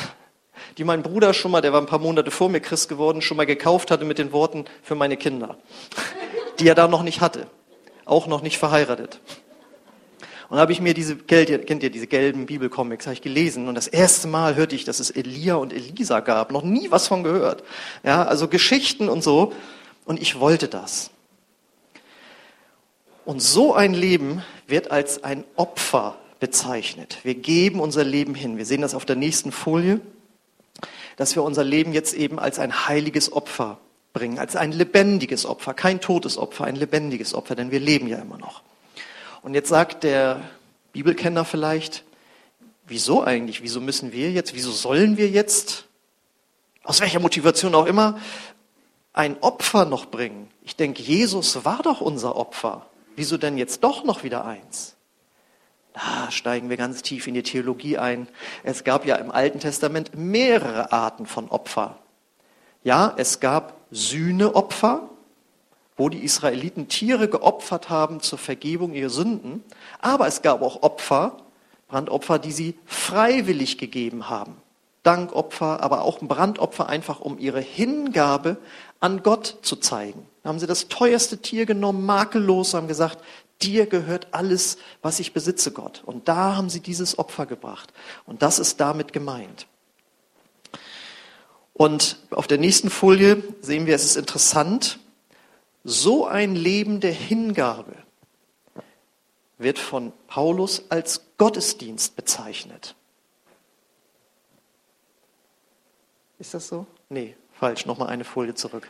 die 0.78 0.84
mein 0.84 1.02
Bruder 1.02 1.34
schon 1.34 1.50
mal, 1.50 1.60
der 1.60 1.72
war 1.72 1.80
ein 1.80 1.86
paar 1.86 1.98
Monate 1.98 2.30
vor 2.30 2.48
mir 2.48 2.60
Christ 2.60 2.88
geworden, 2.88 3.22
schon 3.22 3.36
mal 3.36 3.46
gekauft 3.46 3.90
hatte 3.90 4.04
mit 4.04 4.18
den 4.18 4.32
Worten 4.32 4.64
für 4.82 4.94
meine 4.94 5.16
Kinder, 5.16 5.56
die 6.58 6.68
er 6.68 6.74
da 6.74 6.88
noch 6.88 7.02
nicht 7.02 7.20
hatte, 7.20 7.46
auch 8.04 8.26
noch 8.26 8.42
nicht 8.42 8.58
verheiratet. 8.58 9.20
Und 10.50 10.58
habe 10.58 10.72
ich 10.72 10.80
mir 10.80 10.94
diese, 10.94 11.16
kennt 11.16 11.82
ihr 11.82 11.90
diese 11.90 12.06
gelben 12.06 12.46
Bibelcomics, 12.46 13.06
habe 13.06 13.14
ich 13.14 13.22
gelesen 13.22 13.66
und 13.66 13.74
das 13.74 13.86
erste 13.86 14.28
Mal 14.28 14.56
hörte 14.56 14.76
ich, 14.76 14.84
dass 14.84 15.00
es 15.00 15.10
Elia 15.10 15.54
und 15.54 15.72
Elisa 15.72 16.20
gab, 16.20 16.52
noch 16.52 16.62
nie 16.62 16.90
was 16.90 17.08
von 17.08 17.24
gehört. 17.24 17.64
Ja, 18.02 18.24
also 18.24 18.46
Geschichten 18.48 19.08
und 19.08 19.24
so. 19.24 19.52
Und 20.04 20.20
ich 20.20 20.38
wollte 20.38 20.68
das. 20.68 21.10
Und 23.24 23.40
so 23.40 23.74
ein 23.74 23.94
Leben 23.94 24.44
wird 24.66 24.90
als 24.90 25.24
ein 25.24 25.44
Opfer 25.56 26.18
bezeichnet. 26.40 27.18
Wir 27.22 27.34
geben 27.34 27.80
unser 27.80 28.04
Leben 28.04 28.34
hin. 28.34 28.58
Wir 28.58 28.66
sehen 28.66 28.82
das 28.82 28.94
auf 28.94 29.06
der 29.06 29.16
nächsten 29.16 29.50
Folie 29.50 30.00
dass 31.16 31.34
wir 31.34 31.42
unser 31.42 31.64
Leben 31.64 31.92
jetzt 31.92 32.14
eben 32.14 32.38
als 32.38 32.58
ein 32.58 32.86
heiliges 32.88 33.32
Opfer 33.32 33.78
bringen, 34.12 34.38
als 34.38 34.56
ein 34.56 34.72
lebendiges 34.72 35.46
Opfer, 35.46 35.74
kein 35.74 36.00
totes 36.00 36.38
Opfer, 36.38 36.64
ein 36.64 36.76
lebendiges 36.76 37.34
Opfer, 37.34 37.54
denn 37.54 37.70
wir 37.70 37.80
leben 37.80 38.06
ja 38.06 38.18
immer 38.18 38.38
noch. 38.38 38.62
Und 39.42 39.54
jetzt 39.54 39.68
sagt 39.68 40.04
der 40.04 40.40
Bibelkenner 40.92 41.44
vielleicht, 41.44 42.04
wieso 42.86 43.22
eigentlich, 43.22 43.62
wieso 43.62 43.80
müssen 43.80 44.12
wir 44.12 44.30
jetzt, 44.30 44.54
wieso 44.54 44.70
sollen 44.70 45.16
wir 45.16 45.28
jetzt, 45.28 45.86
aus 46.82 47.00
welcher 47.00 47.20
Motivation 47.20 47.74
auch 47.74 47.86
immer, 47.86 48.18
ein 49.12 49.36
Opfer 49.40 49.84
noch 49.84 50.06
bringen? 50.06 50.50
Ich 50.62 50.76
denke, 50.76 51.02
Jesus 51.02 51.64
war 51.64 51.82
doch 51.82 52.00
unser 52.00 52.36
Opfer. 52.36 52.86
Wieso 53.16 53.36
denn 53.36 53.58
jetzt 53.58 53.84
doch 53.84 54.04
noch 54.04 54.24
wieder 54.24 54.44
eins? 54.44 54.93
Da 55.94 56.28
steigen 56.30 56.70
wir 56.70 56.76
ganz 56.76 57.02
tief 57.02 57.28
in 57.28 57.34
die 57.34 57.44
Theologie 57.44 57.98
ein. 57.98 58.26
Es 58.64 58.82
gab 58.82 59.06
ja 59.06 59.14
im 59.14 59.30
Alten 59.30 59.60
Testament 59.60 60.10
mehrere 60.16 60.92
Arten 60.92 61.24
von 61.24 61.48
Opfer. 61.48 61.98
Ja, 62.82 63.14
es 63.16 63.38
gab 63.38 63.74
Sühneopfer, 63.92 65.08
wo 65.96 66.08
die 66.08 66.24
Israeliten 66.24 66.88
Tiere 66.88 67.28
geopfert 67.28 67.90
haben 67.90 68.18
zur 68.18 68.38
Vergebung 68.38 68.92
ihrer 68.92 69.08
Sünden. 69.08 69.62
Aber 70.00 70.26
es 70.26 70.42
gab 70.42 70.62
auch 70.62 70.82
Opfer, 70.82 71.36
Brandopfer, 71.86 72.40
die 72.40 72.50
sie 72.50 72.76
freiwillig 72.86 73.78
gegeben 73.78 74.28
haben. 74.28 74.56
Dankopfer, 75.04 75.80
aber 75.80 76.02
auch 76.02 76.20
ein 76.20 76.28
Brandopfer, 76.28 76.88
einfach 76.88 77.20
um 77.20 77.38
ihre 77.38 77.60
Hingabe 77.60 78.56
an 78.98 79.22
Gott 79.22 79.58
zu 79.62 79.76
zeigen. 79.76 80.26
Da 80.42 80.48
haben 80.48 80.58
sie 80.58 80.66
das 80.66 80.88
teuerste 80.88 81.38
Tier 81.38 81.66
genommen, 81.66 82.04
makellos, 82.04 82.74
haben 82.74 82.88
gesagt, 82.88 83.18
dir 83.62 83.86
gehört 83.86 84.28
alles, 84.32 84.78
was 85.02 85.20
ich 85.20 85.32
besitze, 85.32 85.72
Gott. 85.72 86.02
Und 86.04 86.28
da 86.28 86.56
haben 86.56 86.70
sie 86.70 86.80
dieses 86.80 87.18
Opfer 87.18 87.46
gebracht. 87.46 87.92
Und 88.26 88.42
das 88.42 88.58
ist 88.58 88.80
damit 88.80 89.12
gemeint. 89.12 89.66
Und 91.72 92.18
auf 92.30 92.46
der 92.46 92.58
nächsten 92.58 92.88
Folie 92.88 93.42
sehen 93.60 93.86
wir, 93.86 93.94
es 93.94 94.04
ist 94.04 94.16
interessant, 94.16 95.00
so 95.82 96.26
ein 96.26 96.54
Leben 96.54 97.00
der 97.00 97.12
Hingabe 97.12 97.94
wird 99.58 99.78
von 99.78 100.12
Paulus 100.28 100.84
als 100.90 101.22
Gottesdienst 101.36 102.16
bezeichnet. 102.16 102.94
Ist 106.38 106.54
das 106.54 106.68
so? 106.68 106.86
Nee, 107.08 107.36
falsch. 107.52 107.86
Nochmal 107.86 108.08
eine 108.08 108.24
Folie 108.24 108.54
zurück. 108.54 108.88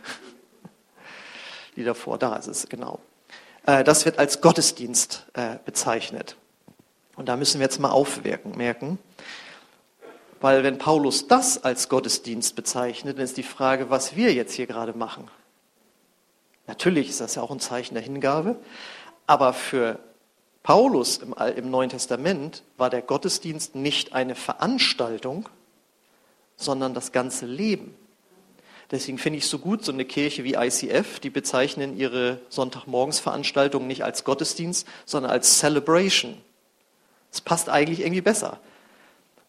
Die 1.77 1.85
davor, 1.85 2.19
da 2.19 2.37
ist 2.37 2.47
es, 2.47 2.69
genau. 2.69 3.01
Äh, 3.67 3.85
das 3.85 4.05
wird 4.05 4.19
als 4.19 4.41
Gottesdienst 4.41 5.27
äh, 5.35 5.57
bezeichnet. 5.65 6.37
Und 7.17 7.29
da 7.29 7.37
müssen 7.37 7.61
wir 7.61 7.65
jetzt 7.65 7.79
mal 7.79 7.91
aufwirken, 7.91 8.57
merken. 8.57 8.99
Weil 10.41 10.63
wenn 10.63 10.79
Paulus 10.79 11.27
das 11.29 11.65
als 11.65 11.89
Gottesdienst 11.89 12.57
bezeichnet, 12.57 13.17
dann 13.17 13.25
ist 13.25 13.37
die 13.37 13.43
Frage, 13.43 13.89
was 13.89 14.17
wir 14.17 14.35
jetzt 14.35 14.53
hier 14.53 14.67
gerade 14.67 14.93
machen. 14.93 15.31
Natürlich 16.67 17.09
ist 17.09 17.21
das 17.21 17.35
ja 17.35 17.43
auch 17.43 17.51
ein 17.51 17.61
Zeichen 17.61 17.95
der 17.95 18.03
Hingabe, 18.03 18.57
aber 19.27 19.53
für 19.53 19.99
Paulus 20.63 21.19
im, 21.19 21.35
im 21.35 21.71
Neuen 21.71 21.91
Testament 21.91 22.63
war 22.79 22.91
der 22.91 23.03
Gottesdienst 23.03 23.75
nicht 23.75 24.15
eine 24.15 24.35
Veranstaltung, 24.35 25.49
sondern 26.57 26.95
das 26.95 27.13
ganze 27.13 27.47
Leben. 27.47 27.95
Deswegen 28.95 29.19
finde 29.19 29.39
ich 29.39 29.45
es 29.47 29.51
so 29.51 29.59
gut, 29.59 29.85
so 29.85 29.91
eine 29.91 30.05
Kirche 30.05 30.45
wie 30.45 30.55
ICF, 30.55 31.19
die 31.19 31.29
bezeichnen 31.29 31.97
ihre 31.97 32.39
Sonntagmorgensveranstaltungen 32.49 33.89
nicht 33.89 34.05
als 34.05 34.23
Gottesdienst, 34.23 34.87
sondern 35.05 35.33
als 35.33 35.59
Celebration. 35.59 36.37
Das 37.33 37.41
passt 37.41 37.69
eigentlich 37.69 38.03
irgendwie 38.03 38.21
besser. 38.21 38.61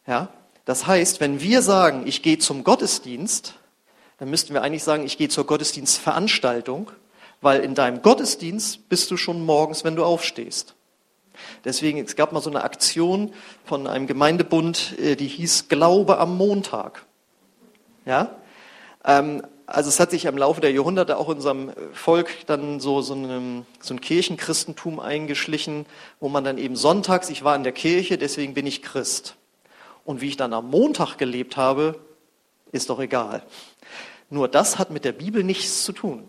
Ja? 0.08 0.30
Das 0.66 0.88
heißt, 0.88 1.20
wenn 1.20 1.42
wir 1.42 1.62
sagen, 1.62 2.08
ich 2.08 2.24
gehe 2.24 2.40
zum 2.40 2.64
Gottesdienst, 2.64 3.54
dann 4.18 4.32
müssten 4.32 4.56
wir 4.56 4.64
eigentlich 4.64 4.84
sagen, 4.84 5.06
ich 5.06 5.16
gehe 5.16 5.30
zur 5.30 5.46
Gottesdienstveranstaltung, 5.46 6.90
weil 7.40 7.62
in 7.62 7.76
deinem 7.76 8.02
Gottesdienst 8.02 8.90
bist 8.90 9.12
du 9.12 9.18
schon 9.18 9.46
morgens, 9.46 9.84
wenn 9.84 9.96
du 9.96 10.04
aufstehst. 10.04 10.74
Deswegen, 11.66 12.04
es 12.04 12.16
gab 12.16 12.32
mal 12.32 12.42
so 12.42 12.50
eine 12.50 12.64
Aktion 12.64 13.32
von 13.64 13.86
einem 13.86 14.08
Gemeindebund, 14.08 14.98
äh, 14.98 15.16
die 15.16 15.28
hieß 15.28 15.68
Glaube 15.68 16.18
am 16.18 16.36
Montag. 16.36 17.06
Ja? 18.08 18.36
Ähm, 19.06 19.44
also 19.68 19.90
es 19.90 20.00
hat 20.00 20.12
sich 20.12 20.26
im 20.26 20.38
Laufe 20.38 20.62
der 20.62 20.72
Jahrhunderte 20.72 21.18
auch 21.18 21.30
in 21.30 21.38
unserem 21.38 21.72
Volk 21.94 22.46
dann 22.46 22.80
so, 22.80 23.02
so, 23.02 23.14
einem, 23.14 23.66
so 23.80 23.94
ein 23.94 24.02
Kirchenchristentum 24.02 25.00
eingeschlichen, 25.00 25.86
wo 26.20 26.30
man 26.30 26.44
dann 26.44 26.58
eben 26.58 26.76
sonntags, 26.76 27.30
ich 27.30 27.44
war 27.44 27.56
in 27.56 27.64
der 27.64 27.72
Kirche, 27.72 28.18
deswegen 28.18 28.54
bin 28.54 28.68
ich 28.68 28.84
Christ. 28.84 29.36
Und 30.04 30.22
wie 30.22 30.28
ich 30.28 30.38
dann 30.38 30.54
am 30.54 30.70
Montag 30.70 31.18
gelebt 31.18 31.58
habe, 31.58 32.00
ist 32.72 32.90
doch 32.90 33.00
egal. 33.00 33.42
Nur 34.30 34.48
das 34.48 34.78
hat 34.78 34.92
mit 34.92 35.06
der 35.06 35.14
Bibel 35.14 35.44
nichts 35.44 35.84
zu 35.84 35.94
tun. 35.94 36.28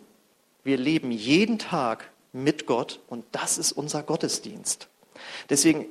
Wir 0.65 0.79
leben 0.79 1.11
jeden 1.11 1.59
Tag 1.59 2.11
mit 2.33 2.67
Gott 2.67 3.01
und 3.09 3.25
das 3.33 3.59
ist 3.59 3.73
unser 3.73 4.03
Gottesdienst. 4.03 4.89
Deswegen 5.51 5.87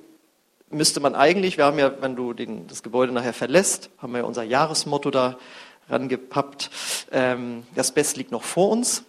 müsste 0.70 1.00
man 1.00 1.16
eigentlich, 1.16 1.58
wir 1.58 1.66
haben 1.66 1.80
ja, 1.80 2.02
wenn 2.02 2.16
du 2.16 2.34
den, 2.34 2.68
das 2.68 2.84
Gebäude 2.84 3.12
nachher 3.12 3.34
verlässt, 3.34 3.90
haben 4.00 4.14
wir 4.14 4.20
ja 4.20 4.26
unser 4.26 4.44
Jahresmotto 4.44 5.12
da 5.12 5.38
rangepappt, 5.90 6.70
ähm, 7.12 7.64
das 7.76 7.92
Beste 7.92 8.18
liegt 8.18 8.32
noch 8.32 8.44
vor 8.44 8.70
uns. 8.70 9.04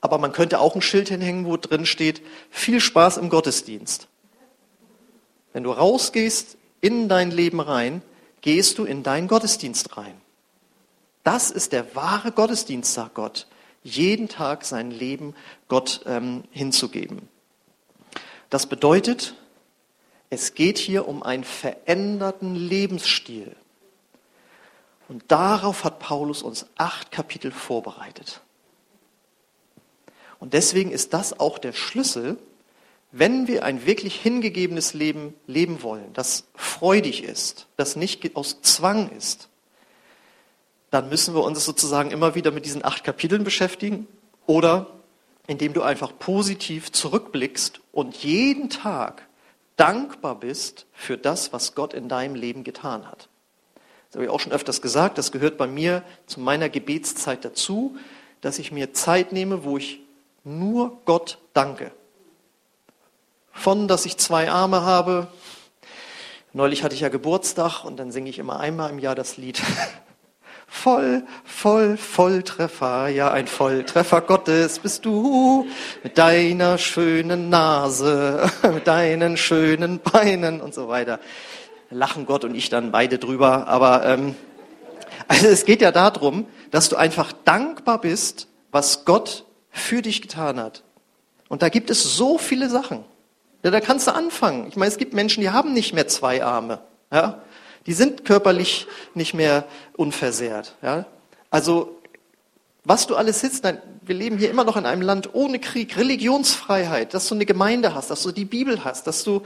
Aber 0.00 0.18
man 0.18 0.32
könnte 0.32 0.60
auch 0.60 0.74
ein 0.74 0.82
Schild 0.82 1.08
hinhängen, 1.08 1.44
wo 1.44 1.56
drin 1.56 1.86
steht, 1.86 2.22
viel 2.50 2.80
Spaß 2.80 3.18
im 3.18 3.28
Gottesdienst. 3.28 4.08
Wenn 5.52 5.64
du 5.64 5.72
rausgehst 5.72 6.56
in 6.80 7.08
dein 7.08 7.30
Leben 7.30 7.60
rein, 7.60 8.02
gehst 8.40 8.78
du 8.78 8.84
in 8.84 9.02
deinen 9.02 9.28
Gottesdienst 9.28 9.96
rein. 9.96 10.14
Das 11.22 11.50
ist 11.50 11.72
der 11.72 11.94
wahre 11.94 12.32
Gottesdienst, 12.32 12.94
sagt 12.94 13.14
Gott. 13.14 13.46
Jeden 13.82 14.28
Tag 14.28 14.64
sein 14.64 14.90
Leben 14.90 15.34
Gott 15.68 16.00
ähm, 16.06 16.44
hinzugeben. 16.50 17.28
Das 18.48 18.66
bedeutet, 18.66 19.34
es 20.30 20.54
geht 20.54 20.78
hier 20.78 21.08
um 21.08 21.22
einen 21.22 21.44
veränderten 21.44 22.54
Lebensstil. 22.54 23.54
Und 25.10 25.24
darauf 25.26 25.82
hat 25.82 25.98
Paulus 25.98 26.40
uns 26.40 26.66
acht 26.76 27.10
Kapitel 27.10 27.50
vorbereitet. 27.50 28.42
Und 30.38 30.54
deswegen 30.54 30.92
ist 30.92 31.12
das 31.14 31.40
auch 31.40 31.58
der 31.58 31.72
Schlüssel, 31.72 32.38
wenn 33.10 33.48
wir 33.48 33.64
ein 33.64 33.84
wirklich 33.86 34.14
hingegebenes 34.14 34.94
Leben 34.94 35.34
leben 35.48 35.82
wollen, 35.82 36.12
das 36.12 36.44
freudig 36.54 37.24
ist, 37.24 37.66
das 37.76 37.96
nicht 37.96 38.36
aus 38.36 38.62
Zwang 38.62 39.10
ist, 39.10 39.48
dann 40.92 41.08
müssen 41.08 41.34
wir 41.34 41.42
uns 41.42 41.64
sozusagen 41.64 42.12
immer 42.12 42.36
wieder 42.36 42.52
mit 42.52 42.64
diesen 42.64 42.84
acht 42.84 43.02
Kapiteln 43.02 43.42
beschäftigen 43.42 44.06
oder 44.46 44.86
indem 45.48 45.72
du 45.72 45.82
einfach 45.82 46.16
positiv 46.20 46.92
zurückblickst 46.92 47.80
und 47.90 48.14
jeden 48.18 48.70
Tag 48.70 49.26
dankbar 49.74 50.38
bist 50.38 50.86
für 50.92 51.18
das, 51.18 51.52
was 51.52 51.74
Gott 51.74 51.94
in 51.94 52.08
deinem 52.08 52.36
Leben 52.36 52.62
getan 52.62 53.10
hat. 53.10 53.28
Das 54.10 54.16
habe 54.16 54.24
ich 54.24 54.30
auch 54.30 54.40
schon 54.40 54.52
öfters 54.52 54.82
gesagt, 54.82 55.18
das 55.18 55.30
gehört 55.30 55.56
bei 55.56 55.68
mir 55.68 56.02
zu 56.26 56.40
meiner 56.40 56.68
Gebetszeit 56.68 57.44
dazu, 57.44 57.96
dass 58.40 58.58
ich 58.58 58.72
mir 58.72 58.92
Zeit 58.92 59.30
nehme, 59.30 59.62
wo 59.62 59.76
ich 59.76 60.00
nur 60.42 60.98
Gott 61.04 61.38
danke. 61.52 61.92
Von, 63.52 63.86
dass 63.86 64.06
ich 64.06 64.16
zwei 64.16 64.50
Arme 64.50 64.82
habe. 64.82 65.28
Neulich 66.52 66.82
hatte 66.82 66.96
ich 66.96 67.02
ja 67.02 67.08
Geburtstag 67.08 67.84
und 67.84 67.98
dann 67.98 68.10
singe 68.10 68.30
ich 68.30 68.40
immer 68.40 68.58
einmal 68.58 68.90
im 68.90 68.98
Jahr 68.98 69.14
das 69.14 69.36
Lied 69.36 69.62
Voll, 70.72 71.24
voll, 71.44 71.96
Volltreffer, 71.96 73.08
ja 73.08 73.32
ein 73.32 73.48
Volltreffer 73.48 74.20
Gottes 74.20 74.78
bist 74.78 75.04
du, 75.04 75.66
mit 76.04 76.16
deiner 76.16 76.78
schönen 76.78 77.50
Nase, 77.50 78.48
mit 78.62 78.86
deinen 78.86 79.36
schönen 79.36 79.98
Beinen 79.98 80.60
und 80.60 80.72
so 80.72 80.88
weiter. 80.88 81.18
Lachen 81.90 82.26
Gott 82.26 82.44
und 82.44 82.54
ich 82.54 82.68
dann 82.68 82.92
beide 82.92 83.18
drüber, 83.18 83.66
aber 83.66 84.04
ähm, 84.06 84.36
also 85.28 85.48
es 85.48 85.64
geht 85.64 85.82
ja 85.82 85.92
darum, 85.92 86.46
dass 86.70 86.88
du 86.88 86.96
einfach 86.96 87.32
dankbar 87.44 88.00
bist, 88.00 88.48
was 88.70 89.04
Gott 89.04 89.44
für 89.70 90.02
dich 90.02 90.22
getan 90.22 90.60
hat. 90.60 90.82
Und 91.48 91.62
da 91.62 91.68
gibt 91.68 91.90
es 91.90 92.16
so 92.16 92.38
viele 92.38 92.68
Sachen. 92.68 93.04
Ja, 93.62 93.70
da 93.70 93.80
kannst 93.80 94.06
du 94.06 94.14
anfangen. 94.14 94.66
Ich 94.68 94.76
meine, 94.76 94.90
es 94.90 94.96
gibt 94.96 95.12
Menschen, 95.12 95.40
die 95.40 95.50
haben 95.50 95.72
nicht 95.72 95.92
mehr 95.92 96.08
zwei 96.08 96.42
Arme. 96.42 96.80
Ja? 97.12 97.42
Die 97.86 97.92
sind 97.92 98.24
körperlich 98.24 98.86
nicht 99.14 99.34
mehr 99.34 99.64
unversehrt. 99.96 100.76
Ja? 100.82 101.06
Also, 101.50 101.98
was 102.84 103.06
du 103.06 103.16
alles 103.16 103.40
sitzt, 103.40 103.64
nein, 103.64 103.82
wir 104.02 104.14
leben 104.14 104.38
hier 104.38 104.50
immer 104.50 104.64
noch 104.64 104.76
in 104.76 104.86
einem 104.86 105.02
Land 105.02 105.34
ohne 105.34 105.58
Krieg, 105.58 105.96
Religionsfreiheit, 105.96 107.12
dass 107.12 107.28
du 107.28 107.34
eine 107.34 107.46
Gemeinde 107.46 107.94
hast, 107.94 108.10
dass 108.10 108.22
du 108.22 108.32
die 108.32 108.44
Bibel 108.46 108.84
hast, 108.84 109.06
dass 109.06 109.24
du 109.24 109.42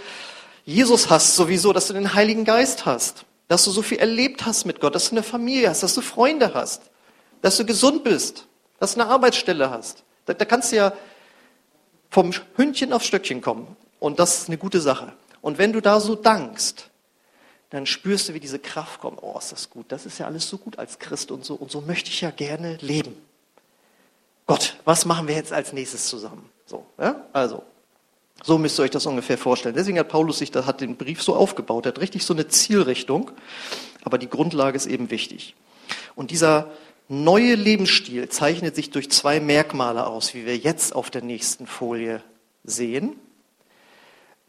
Jesus 0.64 1.10
hast 1.10 1.36
sowieso, 1.36 1.72
dass 1.72 1.88
du 1.88 1.92
den 1.92 2.14
Heiligen 2.14 2.44
Geist 2.44 2.86
hast, 2.86 3.26
dass 3.48 3.64
du 3.64 3.70
so 3.70 3.82
viel 3.82 3.98
erlebt 3.98 4.46
hast 4.46 4.64
mit 4.64 4.80
Gott, 4.80 4.94
dass 4.94 5.10
du 5.10 5.12
eine 5.12 5.22
Familie 5.22 5.68
hast, 5.68 5.82
dass 5.82 5.94
du 5.94 6.00
Freunde 6.00 6.54
hast, 6.54 6.82
dass 7.42 7.56
du 7.56 7.66
gesund 7.66 8.04
bist, 8.04 8.46
dass 8.80 8.94
du 8.94 9.00
eine 9.00 9.10
Arbeitsstelle 9.10 9.70
hast. 9.70 10.04
Da, 10.24 10.32
da 10.32 10.44
kannst 10.44 10.72
du 10.72 10.76
ja 10.76 10.92
vom 12.08 12.32
Hündchen 12.56 12.92
aufs 12.92 13.06
Stöckchen 13.06 13.40
kommen. 13.40 13.76
Und 14.00 14.18
das 14.18 14.38
ist 14.38 14.48
eine 14.48 14.58
gute 14.58 14.80
Sache. 14.80 15.12
Und 15.42 15.58
wenn 15.58 15.72
du 15.72 15.80
da 15.80 16.00
so 16.00 16.14
dankst, 16.14 16.90
dann 17.70 17.86
spürst 17.86 18.28
du, 18.28 18.34
wie 18.34 18.40
diese 18.40 18.58
Kraft 18.58 19.00
kommt. 19.00 19.18
Oh, 19.22 19.36
ist 19.36 19.52
das 19.52 19.68
gut. 19.68 19.86
Das 19.88 20.06
ist 20.06 20.18
ja 20.18 20.26
alles 20.26 20.48
so 20.48 20.58
gut 20.58 20.78
als 20.78 20.98
Christ 20.98 21.30
und 21.30 21.44
so. 21.44 21.54
Und 21.54 21.70
so 21.70 21.80
möchte 21.80 22.08
ich 22.08 22.20
ja 22.20 22.30
gerne 22.30 22.78
leben. 22.80 23.16
Gott, 24.46 24.76
was 24.84 25.04
machen 25.04 25.26
wir 25.26 25.34
jetzt 25.34 25.52
als 25.52 25.72
nächstes 25.72 26.06
zusammen? 26.06 26.48
So, 26.66 26.86
ja? 26.98 27.26
Also, 27.32 27.62
so 28.42 28.58
müsst 28.58 28.78
ihr 28.78 28.82
euch 28.82 28.90
das 28.90 29.06
ungefähr 29.06 29.38
vorstellen. 29.38 29.74
Deswegen 29.74 29.98
hat 29.98 30.08
Paulus 30.08 30.38
sich, 30.38 30.52
hat 30.54 30.80
den 30.80 30.96
Brief 30.96 31.22
so 31.22 31.34
aufgebaut. 31.34 31.86
Er 31.86 31.90
hat 31.90 32.00
richtig 32.00 32.24
so 32.24 32.34
eine 32.34 32.48
Zielrichtung. 32.48 33.30
Aber 34.02 34.18
die 34.18 34.28
Grundlage 34.28 34.76
ist 34.76 34.86
eben 34.86 35.10
wichtig. 35.10 35.54
Und 36.14 36.30
dieser 36.30 36.70
neue 37.08 37.54
Lebensstil 37.54 38.28
zeichnet 38.28 38.74
sich 38.74 38.90
durch 38.90 39.10
zwei 39.10 39.40
Merkmale 39.40 40.06
aus, 40.06 40.34
wie 40.34 40.46
wir 40.46 40.56
jetzt 40.56 40.94
auf 40.94 41.10
der 41.10 41.22
nächsten 41.22 41.66
Folie 41.66 42.22
sehen. 42.64 43.16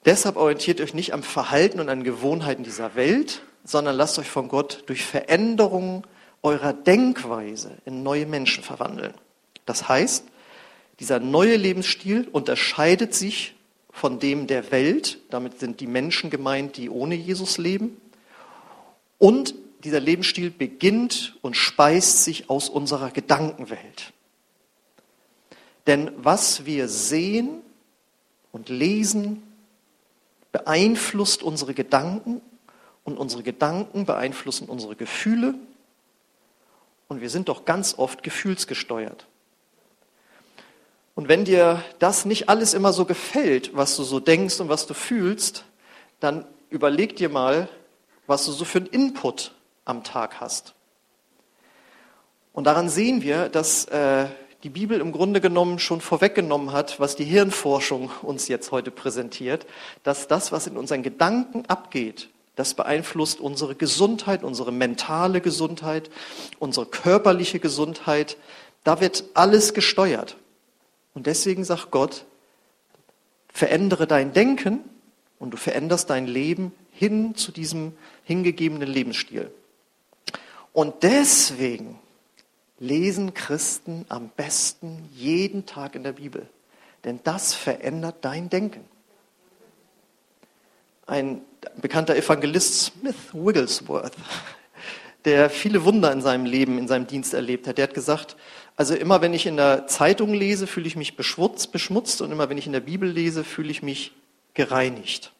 Deshalb 0.06 0.36
orientiert 0.36 0.82
euch 0.82 0.94
nicht 0.94 1.14
am 1.14 1.24
Verhalten 1.24 1.80
und 1.80 1.90
an 1.90 2.04
Gewohnheiten 2.04 2.64
dieser 2.64 2.96
Welt, 2.96 3.42
sondern 3.64 3.96
lasst 3.96 4.20
euch 4.20 4.30
von 4.30 4.48
Gott 4.48 4.84
durch 4.86 5.04
Veränderungen 5.04 6.04
eurer 6.44 6.74
Denkweise 6.74 7.72
in 7.86 8.04
neue 8.04 8.28
Menschen 8.28 8.64
verwandeln. 8.64 9.16
Das 9.66 9.90
heißt, 9.90 10.26
dieser 11.00 11.20
neue 11.20 11.56
Lebensstil 11.56 12.28
unterscheidet 12.32 13.16
sich 13.16 13.56
von 13.96 14.20
dem 14.20 14.46
der 14.46 14.72
Welt, 14.72 15.20
damit 15.30 15.62
sind 15.62 15.80
die 15.80 15.88
Menschen 15.88 16.30
gemeint, 16.30 16.76
die 16.76 16.90
ohne 16.90 17.16
Jesus 17.16 17.58
leben, 17.58 17.96
und 19.18 19.56
dieser 19.86 20.02
Lebensstil 20.02 20.52
beginnt 20.52 21.38
und 21.42 21.56
speist 21.56 22.26
sich 22.26 22.50
aus 22.50 22.68
unserer 22.68 23.10
Gedankenwelt. 23.10 24.12
Denn 25.88 26.12
was 26.18 26.66
wir 26.66 26.90
sehen 26.90 27.62
und 28.52 28.68
lesen, 28.68 29.42
beeinflusst 30.52 31.42
unsere 31.42 31.74
Gedanken 31.74 32.42
und 33.06 33.18
unsere 33.18 33.44
Gedanken 33.44 34.06
beeinflussen 34.06 34.68
unsere 34.68 34.98
Gefühle 34.98 35.56
und 37.08 37.22
wir 37.22 37.30
sind 37.30 37.48
doch 37.48 37.64
ganz 37.64 37.98
oft 37.98 38.24
gefühlsgesteuert. 38.24 39.26
Und 41.16 41.30
wenn 41.30 41.46
dir 41.46 41.84
das 42.00 42.26
nicht 42.26 42.50
alles 42.50 42.74
immer 42.74 42.92
so 42.92 43.06
gefällt, 43.06 43.76
was 43.76 43.96
du 43.96 44.04
so 44.04 44.20
denkst 44.20 44.60
und 44.60 44.70
was 44.70 44.86
du 44.86 44.94
fühlst, 44.94 45.64
dann 46.20 46.46
überleg 46.70 47.16
dir 47.16 47.30
mal, 47.30 47.70
was 48.28 48.46
du 48.46 48.52
so 48.52 48.66
für 48.66 48.80
einen 48.80 48.88
Input 48.88 49.54
am 49.86 50.04
Tag 50.04 50.42
hast. 50.42 50.74
Und 52.52 52.66
daran 52.66 52.90
sehen 52.90 53.22
wir, 53.22 53.50
dass 53.50 53.86
äh, 53.86 54.28
die 54.64 54.70
Bibel 54.70 55.00
im 55.00 55.12
Grunde 55.12 55.42
genommen 55.42 55.80
schon 55.80 56.02
vorweggenommen 56.02 56.72
hat, 56.72 57.00
was 57.00 57.16
die 57.16 57.24
Hirnforschung 57.24 58.10
uns 58.22 58.48
jetzt 58.48 58.72
heute 58.72 58.92
präsentiert, 58.92 59.66
dass 60.04 60.28
das, 60.28 60.52
was 60.52 60.68
in 60.68 60.76
unseren 60.76 61.04
Gedanken 61.04 61.66
abgeht, 61.68 62.30
das 62.56 62.74
beeinflusst 62.74 63.40
unsere 63.40 63.76
Gesundheit, 63.76 64.44
unsere 64.44 64.72
mentale 64.72 65.42
Gesundheit, 65.42 66.10
unsere 66.60 66.86
körperliche 66.86 67.60
Gesundheit. 67.60 68.38
Da 68.84 69.02
wird 69.02 69.26
alles 69.34 69.74
gesteuert. 69.74 70.38
Und 71.16 71.26
deswegen 71.26 71.64
sagt 71.64 71.90
Gott, 71.90 72.26
verändere 73.48 74.06
dein 74.06 74.34
Denken 74.34 74.82
und 75.40 75.52
du 75.52 75.58
veränderst 75.58 76.10
dein 76.10 76.28
Leben 76.28 76.72
hin 76.92 77.36
zu 77.36 77.52
diesem 77.52 77.94
hingegebenen 78.26 78.88
Lebensstil. 78.88 79.50
Und 80.74 81.04
deswegen 81.04 82.00
lesen 82.80 83.34
Christen 83.34 84.06
am 84.10 84.30
besten 84.36 85.10
jeden 85.14 85.66
Tag 85.66 85.96
in 85.96 86.04
der 86.04 86.12
Bibel. 86.14 86.48
Denn 87.06 87.22
das 87.24 87.54
verändert 87.54 88.18
dein 88.22 88.50
Denken. 88.50 88.84
Ein 91.08 91.42
bekannter 91.80 92.16
Evangelist 92.16 92.86
Smith 92.86 93.16
Wigglesworth, 93.32 94.14
der 95.24 95.50
viele 95.50 95.86
Wunder 95.86 96.12
in 96.12 96.22
seinem 96.22 96.46
Leben, 96.46 96.78
in 96.78 96.88
seinem 96.88 97.08
Dienst 97.08 97.34
erlebt 97.34 97.68
hat, 97.68 97.78
der 97.78 97.88
hat 97.88 97.94
gesagt, 97.94 98.36
also 98.76 98.94
immer 98.94 99.22
wenn 99.22 99.34
ich 99.34 99.46
in 99.46 99.58
der 99.58 99.88
Zeitung 99.88 100.34
lese, 100.34 100.68
fühle 100.68 100.88
ich 100.88 100.96
mich 100.96 101.16
beschmutzt, 101.16 101.72
beschmutzt 101.72 102.22
und 102.22 102.32
immer 102.32 102.50
wenn 102.50 102.58
ich 102.58 102.66
in 102.66 102.74
der 102.74 102.82
Bibel 102.82 103.10
lese, 103.10 103.44
fühle 103.44 103.72
ich 103.72 103.82
mich 103.82 104.12
gereinigt. 104.54 105.32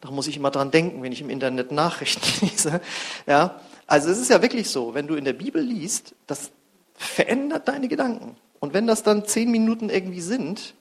Da 0.00 0.10
muss 0.10 0.26
ich 0.26 0.36
immer 0.36 0.50
dran 0.50 0.70
denken, 0.70 1.02
wenn 1.02 1.12
ich 1.12 1.22
im 1.22 1.30
Internet 1.30 1.72
Nachrichten 1.72 2.26
lese. 2.46 2.80
Ja, 3.26 3.60
also 3.86 4.10
es 4.10 4.18
ist 4.18 4.30
ja 4.30 4.42
wirklich 4.42 4.68
so, 4.70 4.94
wenn 4.94 5.06
du 5.06 5.14
in 5.14 5.24
der 5.24 5.32
Bibel 5.32 5.62
liest, 5.62 6.14
das 6.26 6.50
verändert 6.94 7.68
deine 7.68 7.88
Gedanken. 7.88 8.36
Und 8.60 8.74
wenn 8.74 8.86
das 8.86 9.02
dann 9.02 9.26
zehn 9.26 9.50
Minuten 9.50 9.90
irgendwie 9.90 10.20
sind, 10.20 10.74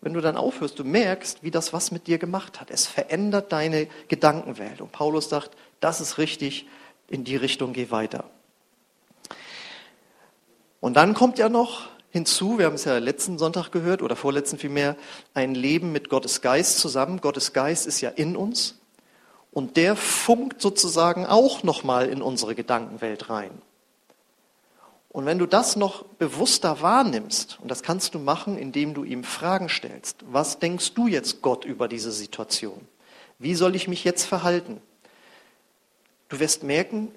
wenn 0.00 0.12
du 0.12 0.20
dann 0.20 0.36
aufhörst, 0.36 0.78
du 0.78 0.84
merkst, 0.84 1.42
wie 1.42 1.50
das 1.50 1.72
was 1.72 1.90
mit 1.90 2.06
dir 2.06 2.18
gemacht 2.18 2.60
hat. 2.60 2.70
Es 2.70 2.86
verändert 2.86 3.52
deine 3.52 3.88
Gedankenwelt. 4.08 4.82
Und 4.82 4.92
Paulus 4.92 5.30
sagt, 5.30 5.52
das 5.80 6.00
ist 6.02 6.18
richtig, 6.18 6.66
in 7.08 7.24
die 7.24 7.36
Richtung 7.36 7.72
geh 7.72 7.90
weiter. 7.90 8.24
Und 10.84 10.98
dann 10.98 11.14
kommt 11.14 11.38
ja 11.38 11.48
noch 11.48 11.88
hinzu, 12.10 12.58
wir 12.58 12.66
haben 12.66 12.74
es 12.74 12.84
ja 12.84 12.98
letzten 12.98 13.38
Sonntag 13.38 13.70
gehört 13.70 14.02
oder 14.02 14.16
vorletzten 14.16 14.58
vielmehr, 14.58 14.96
ein 15.32 15.54
Leben 15.54 15.92
mit 15.92 16.10
Gottes 16.10 16.42
Geist 16.42 16.78
zusammen. 16.78 17.22
Gottes 17.22 17.54
Geist 17.54 17.86
ist 17.86 18.02
ja 18.02 18.10
in 18.10 18.36
uns. 18.36 18.78
Und 19.50 19.78
der 19.78 19.96
funkt 19.96 20.60
sozusagen 20.60 21.24
auch 21.24 21.62
nochmal 21.62 22.10
in 22.10 22.20
unsere 22.20 22.54
Gedankenwelt 22.54 23.30
rein. 23.30 23.50
Und 25.08 25.24
wenn 25.24 25.38
du 25.38 25.46
das 25.46 25.76
noch 25.76 26.04
bewusster 26.04 26.82
wahrnimmst, 26.82 27.60
und 27.62 27.70
das 27.70 27.82
kannst 27.82 28.14
du 28.14 28.18
machen, 28.18 28.58
indem 28.58 28.92
du 28.92 29.04
ihm 29.04 29.24
Fragen 29.24 29.70
stellst, 29.70 30.18
was 30.30 30.58
denkst 30.58 30.92
du 30.92 31.06
jetzt 31.06 31.40
Gott 31.40 31.64
über 31.64 31.88
diese 31.88 32.12
Situation? 32.12 32.86
Wie 33.38 33.54
soll 33.54 33.74
ich 33.74 33.88
mich 33.88 34.04
jetzt 34.04 34.24
verhalten? 34.24 34.82
Du 36.28 36.40
wirst 36.40 36.62
merken, 36.62 37.10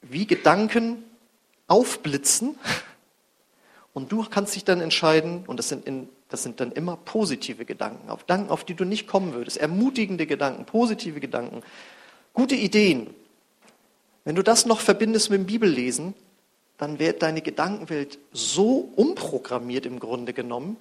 wie 0.00 0.26
Gedanken 0.26 1.04
aufblitzen 1.66 2.58
und 3.94 4.12
du 4.12 4.24
kannst 4.28 4.54
dich 4.54 4.64
dann 4.64 4.82
entscheiden, 4.82 5.44
und 5.46 5.56
das 5.56 5.70
sind 5.70 5.86
in 5.86 6.08
das 6.34 6.42
sind 6.42 6.58
dann 6.58 6.72
immer 6.72 6.96
positive 6.96 7.64
Gedanken, 7.64 8.10
auf 8.10 8.22
Gedanken, 8.22 8.50
auf 8.50 8.64
die 8.64 8.74
du 8.74 8.84
nicht 8.84 9.06
kommen 9.06 9.34
würdest, 9.34 9.56
ermutigende 9.56 10.26
Gedanken, 10.26 10.64
positive 10.64 11.20
Gedanken, 11.20 11.62
gute 12.32 12.56
Ideen. 12.56 13.14
Wenn 14.24 14.34
du 14.34 14.42
das 14.42 14.66
noch 14.66 14.80
verbindest 14.80 15.30
mit 15.30 15.38
dem 15.38 15.46
Bibellesen, 15.46 16.12
dann 16.76 16.98
wird 16.98 17.22
deine 17.22 17.40
Gedankenwelt 17.40 18.18
so 18.32 18.90
umprogrammiert 18.96 19.86
im 19.86 20.00
Grunde 20.00 20.32
genommen, 20.32 20.76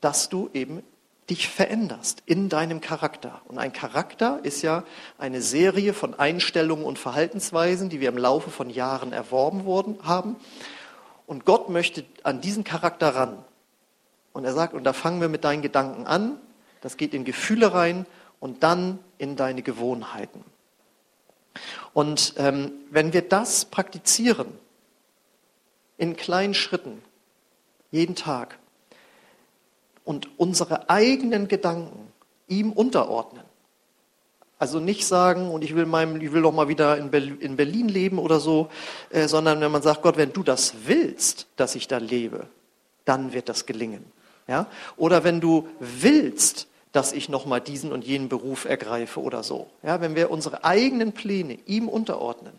dass 0.00 0.30
du 0.30 0.48
eben 0.54 0.82
dich 1.28 1.48
veränderst 1.48 2.22
in 2.24 2.48
deinem 2.48 2.80
Charakter. 2.80 3.42
Und 3.48 3.58
ein 3.58 3.74
Charakter 3.74 4.40
ist 4.44 4.62
ja 4.62 4.84
eine 5.18 5.42
Serie 5.42 5.92
von 5.92 6.18
Einstellungen 6.18 6.86
und 6.86 6.98
Verhaltensweisen, 6.98 7.90
die 7.90 8.00
wir 8.00 8.08
im 8.08 8.16
Laufe 8.16 8.50
von 8.50 8.70
Jahren 8.70 9.12
erworben 9.12 9.66
worden 9.66 9.98
haben. 10.04 10.36
Und 11.30 11.44
Gott 11.44 11.68
möchte 11.68 12.04
an 12.24 12.40
diesen 12.40 12.64
Charakter 12.64 13.14
ran. 13.14 13.44
Und 14.32 14.44
er 14.44 14.52
sagt, 14.52 14.74
und 14.74 14.82
da 14.82 14.92
fangen 14.92 15.20
wir 15.20 15.28
mit 15.28 15.44
deinen 15.44 15.62
Gedanken 15.62 16.04
an, 16.04 16.40
das 16.80 16.96
geht 16.96 17.14
in 17.14 17.24
Gefühle 17.24 17.72
rein 17.72 18.04
und 18.40 18.64
dann 18.64 18.98
in 19.16 19.36
deine 19.36 19.62
Gewohnheiten. 19.62 20.44
Und 21.92 22.34
ähm, 22.36 22.72
wenn 22.90 23.12
wir 23.12 23.22
das 23.22 23.64
praktizieren, 23.64 24.48
in 25.98 26.16
kleinen 26.16 26.52
Schritten, 26.52 27.00
jeden 27.92 28.16
Tag, 28.16 28.58
und 30.02 30.36
unsere 30.36 30.90
eigenen 30.90 31.46
Gedanken 31.46 32.12
ihm 32.48 32.72
unterordnen, 32.72 33.44
also 34.60 34.78
nicht 34.78 35.06
sagen, 35.06 35.50
und 35.50 35.64
ich 35.64 35.74
will, 35.74 35.86
meinem, 35.86 36.20
ich 36.20 36.32
will 36.32 36.42
doch 36.42 36.52
mal 36.52 36.68
wieder 36.68 36.98
in 36.98 37.56
Berlin 37.56 37.88
leben 37.88 38.18
oder 38.18 38.40
so, 38.40 38.68
äh, 39.08 39.26
sondern 39.26 39.60
wenn 39.62 39.72
man 39.72 39.80
sagt, 39.80 40.02
Gott, 40.02 40.18
wenn 40.18 40.34
du 40.34 40.42
das 40.42 40.74
willst, 40.84 41.46
dass 41.56 41.74
ich 41.74 41.88
da 41.88 41.96
lebe, 41.96 42.46
dann 43.06 43.32
wird 43.32 43.48
das 43.48 43.64
gelingen. 43.64 44.04
Ja? 44.46 44.66
Oder 44.98 45.24
wenn 45.24 45.40
du 45.40 45.66
willst, 45.80 46.68
dass 46.92 47.12
ich 47.12 47.30
nochmal 47.30 47.62
diesen 47.62 47.90
und 47.90 48.04
jenen 48.04 48.28
Beruf 48.28 48.66
ergreife 48.66 49.20
oder 49.20 49.42
so. 49.42 49.70
Ja, 49.82 50.02
wenn 50.02 50.14
wir 50.14 50.30
unsere 50.30 50.62
eigenen 50.62 51.12
Pläne 51.12 51.58
ihm 51.64 51.88
unterordnen, 51.88 52.52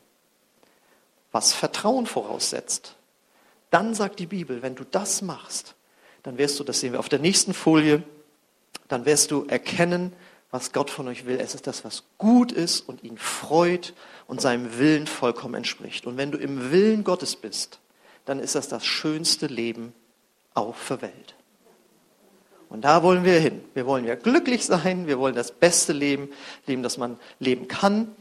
was 1.31 1.53
Vertrauen 1.53 2.07
voraussetzt, 2.07 2.95
dann 3.69 3.93
sagt 3.93 4.19
die 4.19 4.25
Bibel, 4.25 4.63
wenn 4.63 4.73
du 4.73 4.85
das 4.89 5.21
machst, 5.21 5.75
dann 6.23 6.39
wirst 6.39 6.59
du, 6.59 6.63
das 6.63 6.79
sehen 6.79 6.93
wir 6.93 6.99
auf 6.99 7.09
der 7.09 7.19
nächsten 7.19 7.53
Folie, 7.53 8.01
dann 8.87 9.05
wirst 9.05 9.29
du 9.29 9.45
erkennen, 9.45 10.13
was 10.51 10.73
Gott 10.73 10.89
von 10.89 11.07
euch 11.07 11.25
will. 11.25 11.39
Es 11.39 11.55
ist 11.55 11.65
das, 11.65 11.83
was 11.85 12.03
gut 12.17 12.51
ist 12.51 12.81
und 12.81 13.03
ihn 13.03 13.17
freut 13.17 13.93
und 14.27 14.41
seinem 14.41 14.77
Willen 14.77 15.07
vollkommen 15.07 15.55
entspricht. 15.55 16.05
Und 16.05 16.17
wenn 16.17 16.31
du 16.31 16.37
im 16.37 16.71
Willen 16.71 17.03
Gottes 17.03 17.35
bist, 17.35 17.79
dann 18.25 18.39
ist 18.39 18.55
das 18.55 18.67
das 18.67 18.85
schönste 18.85 19.47
Leben 19.47 19.93
auf 20.53 20.87
der 20.89 21.01
Welt. 21.01 21.35
Und 22.69 22.81
da 22.81 23.03
wollen 23.03 23.25
wir 23.25 23.39
hin. 23.39 23.61
Wir 23.73 23.85
wollen 23.85 24.05
ja 24.05 24.15
glücklich 24.15 24.65
sein, 24.65 25.07
wir 25.07 25.19
wollen 25.19 25.35
das 25.35 25.51
beste 25.51 25.93
Leben, 25.93 26.29
Leben, 26.67 26.83
das 26.83 26.97
man 26.97 27.17
leben 27.39 27.67
kann. 27.67 28.13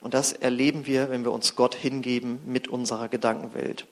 Und 0.00 0.14
das 0.14 0.32
erleben 0.32 0.86
wir, 0.86 1.10
wenn 1.10 1.24
wir 1.24 1.32
uns 1.32 1.56
Gott 1.56 1.74
hingeben 1.74 2.40
mit 2.46 2.68
unserer 2.68 3.08
Gedankenwelt. 3.08 3.86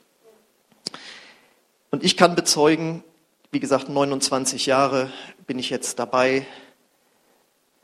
Und 1.90 2.05
ich 2.05 2.16
kann 2.16 2.35
bezeugen, 2.35 3.03
wie 3.51 3.61
gesagt, 3.61 3.88
29 3.88 4.66
Jahre 4.66 5.11
bin 5.46 5.59
ich 5.59 5.70
jetzt 5.70 5.98
dabei. 5.98 6.46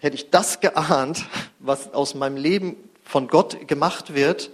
Hätte 0.04 0.16
ich 0.16 0.28
das 0.28 0.60
geahnt, 0.60 1.24
was 1.60 1.94
aus 1.94 2.14
meinem 2.14 2.36
Leben 2.36 2.76
von 3.04 3.26
Gott 3.26 3.66
gemacht 3.66 4.12
wird, 4.12 4.50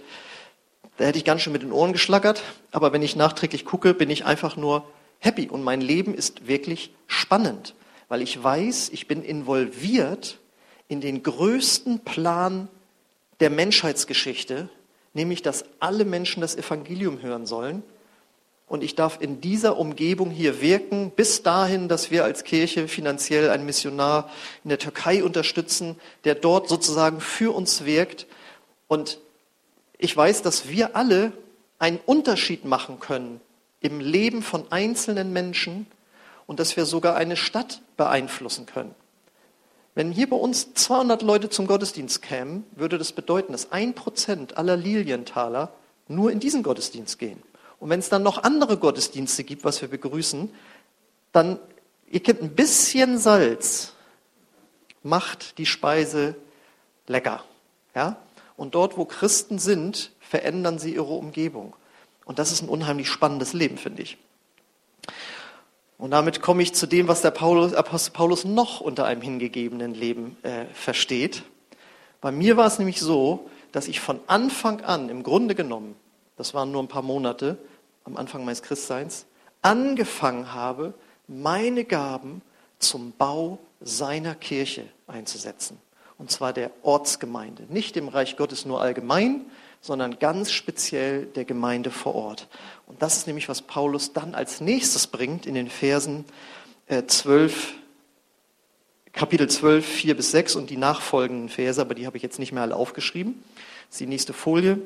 da 0.95 1.03
hätte 1.03 1.17
ich 1.17 1.25
ganz 1.25 1.41
schön 1.41 1.51
mit 1.51 1.61
den 1.61 1.73
Ohren 1.73 1.91
geschlackert. 1.91 2.41
Aber 2.71 2.93
wenn 2.93 3.01
ich 3.01 3.17
nachträglich 3.17 3.65
gucke, 3.65 3.93
bin 3.93 4.09
ich 4.09 4.23
einfach 4.23 4.55
nur 4.55 4.85
happy 5.19 5.49
und 5.49 5.61
mein 5.61 5.81
Leben 5.81 6.15
ist 6.15 6.47
wirklich 6.47 6.93
spannend, 7.05 7.75
weil 8.07 8.21
ich 8.21 8.41
weiß, 8.41 8.91
ich 8.93 9.09
bin 9.09 9.25
involviert 9.25 10.39
in 10.87 11.01
den 11.01 11.21
größten 11.21 11.99
Plan 11.99 12.69
der 13.41 13.49
Menschheitsgeschichte, 13.49 14.69
nämlich 15.13 15.41
dass 15.41 15.65
alle 15.81 16.05
Menschen 16.05 16.39
das 16.39 16.55
Evangelium 16.55 17.21
hören 17.21 17.45
sollen. 17.45 17.83
Und 18.71 18.85
ich 18.85 18.95
darf 18.95 19.19
in 19.19 19.41
dieser 19.41 19.77
Umgebung 19.77 20.31
hier 20.31 20.61
wirken, 20.61 21.11
bis 21.13 21.43
dahin, 21.43 21.89
dass 21.89 22.09
wir 22.09 22.23
als 22.23 22.45
Kirche 22.45 22.87
finanziell 22.87 23.49
einen 23.49 23.65
Missionar 23.65 24.29
in 24.63 24.69
der 24.69 24.79
Türkei 24.79 25.25
unterstützen, 25.25 25.97
der 26.23 26.35
dort 26.35 26.69
sozusagen 26.69 27.19
für 27.19 27.53
uns 27.53 27.83
wirkt. 27.83 28.27
Und 28.87 29.19
ich 29.97 30.15
weiß, 30.15 30.41
dass 30.41 30.69
wir 30.69 30.95
alle 30.95 31.33
einen 31.79 31.99
Unterschied 32.05 32.63
machen 32.63 33.01
können 33.01 33.41
im 33.81 33.99
Leben 33.99 34.41
von 34.41 34.63
einzelnen 34.71 35.33
Menschen 35.33 35.85
und 36.47 36.61
dass 36.61 36.77
wir 36.77 36.85
sogar 36.85 37.17
eine 37.17 37.35
Stadt 37.35 37.81
beeinflussen 37.97 38.67
können. 38.67 38.95
Wenn 39.95 40.13
hier 40.13 40.29
bei 40.29 40.37
uns 40.37 40.73
200 40.75 41.23
Leute 41.23 41.49
zum 41.49 41.67
Gottesdienst 41.67 42.21
kämen, 42.21 42.63
würde 42.77 42.97
das 42.97 43.11
bedeuten, 43.11 43.51
dass 43.51 43.73
ein 43.73 43.95
Prozent 43.95 44.55
aller 44.55 44.77
Lilientaler 44.77 45.73
nur 46.07 46.31
in 46.31 46.39
diesen 46.39 46.63
Gottesdienst 46.63 47.19
gehen. 47.19 47.43
Und 47.81 47.89
wenn 47.89 47.99
es 47.99 48.09
dann 48.09 48.21
noch 48.21 48.43
andere 48.43 48.77
Gottesdienste 48.77 49.43
gibt, 49.43 49.63
was 49.65 49.81
wir 49.81 49.89
begrüßen, 49.89 50.53
dann, 51.31 51.59
ihr 52.11 52.19
kennt 52.21 52.43
ein 52.43 52.53
bisschen 52.53 53.17
Salz, 53.17 53.93
macht 55.01 55.57
die 55.57 55.65
Speise 55.65 56.35
lecker. 57.07 57.43
Ja? 57.95 58.17
Und 58.55 58.75
dort, 58.75 58.97
wo 58.97 59.05
Christen 59.05 59.57
sind, 59.57 60.11
verändern 60.19 60.77
sie 60.77 60.93
ihre 60.93 61.11
Umgebung. 61.11 61.75
Und 62.23 62.37
das 62.37 62.51
ist 62.51 62.61
ein 62.61 62.69
unheimlich 62.69 63.09
spannendes 63.09 63.53
Leben, 63.53 63.79
finde 63.79 64.03
ich. 64.03 64.19
Und 65.97 66.11
damit 66.11 66.39
komme 66.39 66.61
ich 66.61 66.75
zu 66.75 66.85
dem, 66.85 67.07
was 67.07 67.23
der 67.23 67.31
Paulus, 67.31 67.73
Apostel 67.73 68.11
Paulus 68.11 68.45
noch 68.45 68.79
unter 68.81 69.05
einem 69.05 69.23
hingegebenen 69.23 69.95
Leben 69.95 70.37
äh, 70.43 70.65
versteht. 70.71 71.41
Bei 72.21 72.31
mir 72.31 72.57
war 72.57 72.67
es 72.67 72.77
nämlich 72.77 72.99
so, 72.99 73.49
dass 73.71 73.87
ich 73.87 73.99
von 73.99 74.19
Anfang 74.27 74.81
an, 74.81 75.09
im 75.09 75.23
Grunde 75.23 75.55
genommen, 75.55 75.95
das 76.37 76.53
waren 76.53 76.71
nur 76.71 76.83
ein 76.83 76.87
paar 76.87 77.01
Monate 77.01 77.57
am 78.03 78.17
Anfang 78.17 78.45
meines 78.45 78.61
Christseins, 78.61 79.25
angefangen 79.61 80.53
habe, 80.53 80.93
meine 81.27 81.85
Gaben 81.85 82.41
zum 82.79 83.13
Bau 83.17 83.59
seiner 83.79 84.35
Kirche 84.35 84.85
einzusetzen. 85.07 85.77
Und 86.17 86.31
zwar 86.31 86.53
der 86.53 86.71
Ortsgemeinde. 86.83 87.63
Nicht 87.69 87.95
dem 87.95 88.07
Reich 88.07 88.37
Gottes 88.37 88.65
nur 88.65 88.81
allgemein, 88.81 89.45
sondern 89.81 90.19
ganz 90.19 90.51
speziell 90.51 91.25
der 91.25 91.45
Gemeinde 91.45 91.89
vor 91.89 92.13
Ort. 92.13 92.47
Und 92.85 93.01
das 93.01 93.17
ist 93.17 93.27
nämlich, 93.27 93.49
was 93.49 93.63
Paulus 93.63 94.13
dann 94.13 94.35
als 94.35 94.61
nächstes 94.61 95.07
bringt 95.07 95.47
in 95.47 95.55
den 95.55 95.69
Versen 95.69 96.25
12, 96.87 97.71
äh, 97.71 99.09
Kapitel 99.11 99.49
12, 99.49 99.85
4 99.85 100.15
bis 100.15 100.31
6 100.31 100.55
und 100.55 100.69
die 100.69 100.77
nachfolgenden 100.77 101.49
Verse, 101.49 101.81
aber 101.81 101.95
die 101.95 102.05
habe 102.05 102.17
ich 102.17 102.23
jetzt 102.23 102.37
nicht 102.37 102.51
mehr 102.51 102.61
alle 102.61 102.75
aufgeschrieben. 102.75 103.43
Das 103.87 103.95
ist 103.95 103.99
die 104.01 104.07
nächste 104.07 104.33
Folie, 104.33 104.79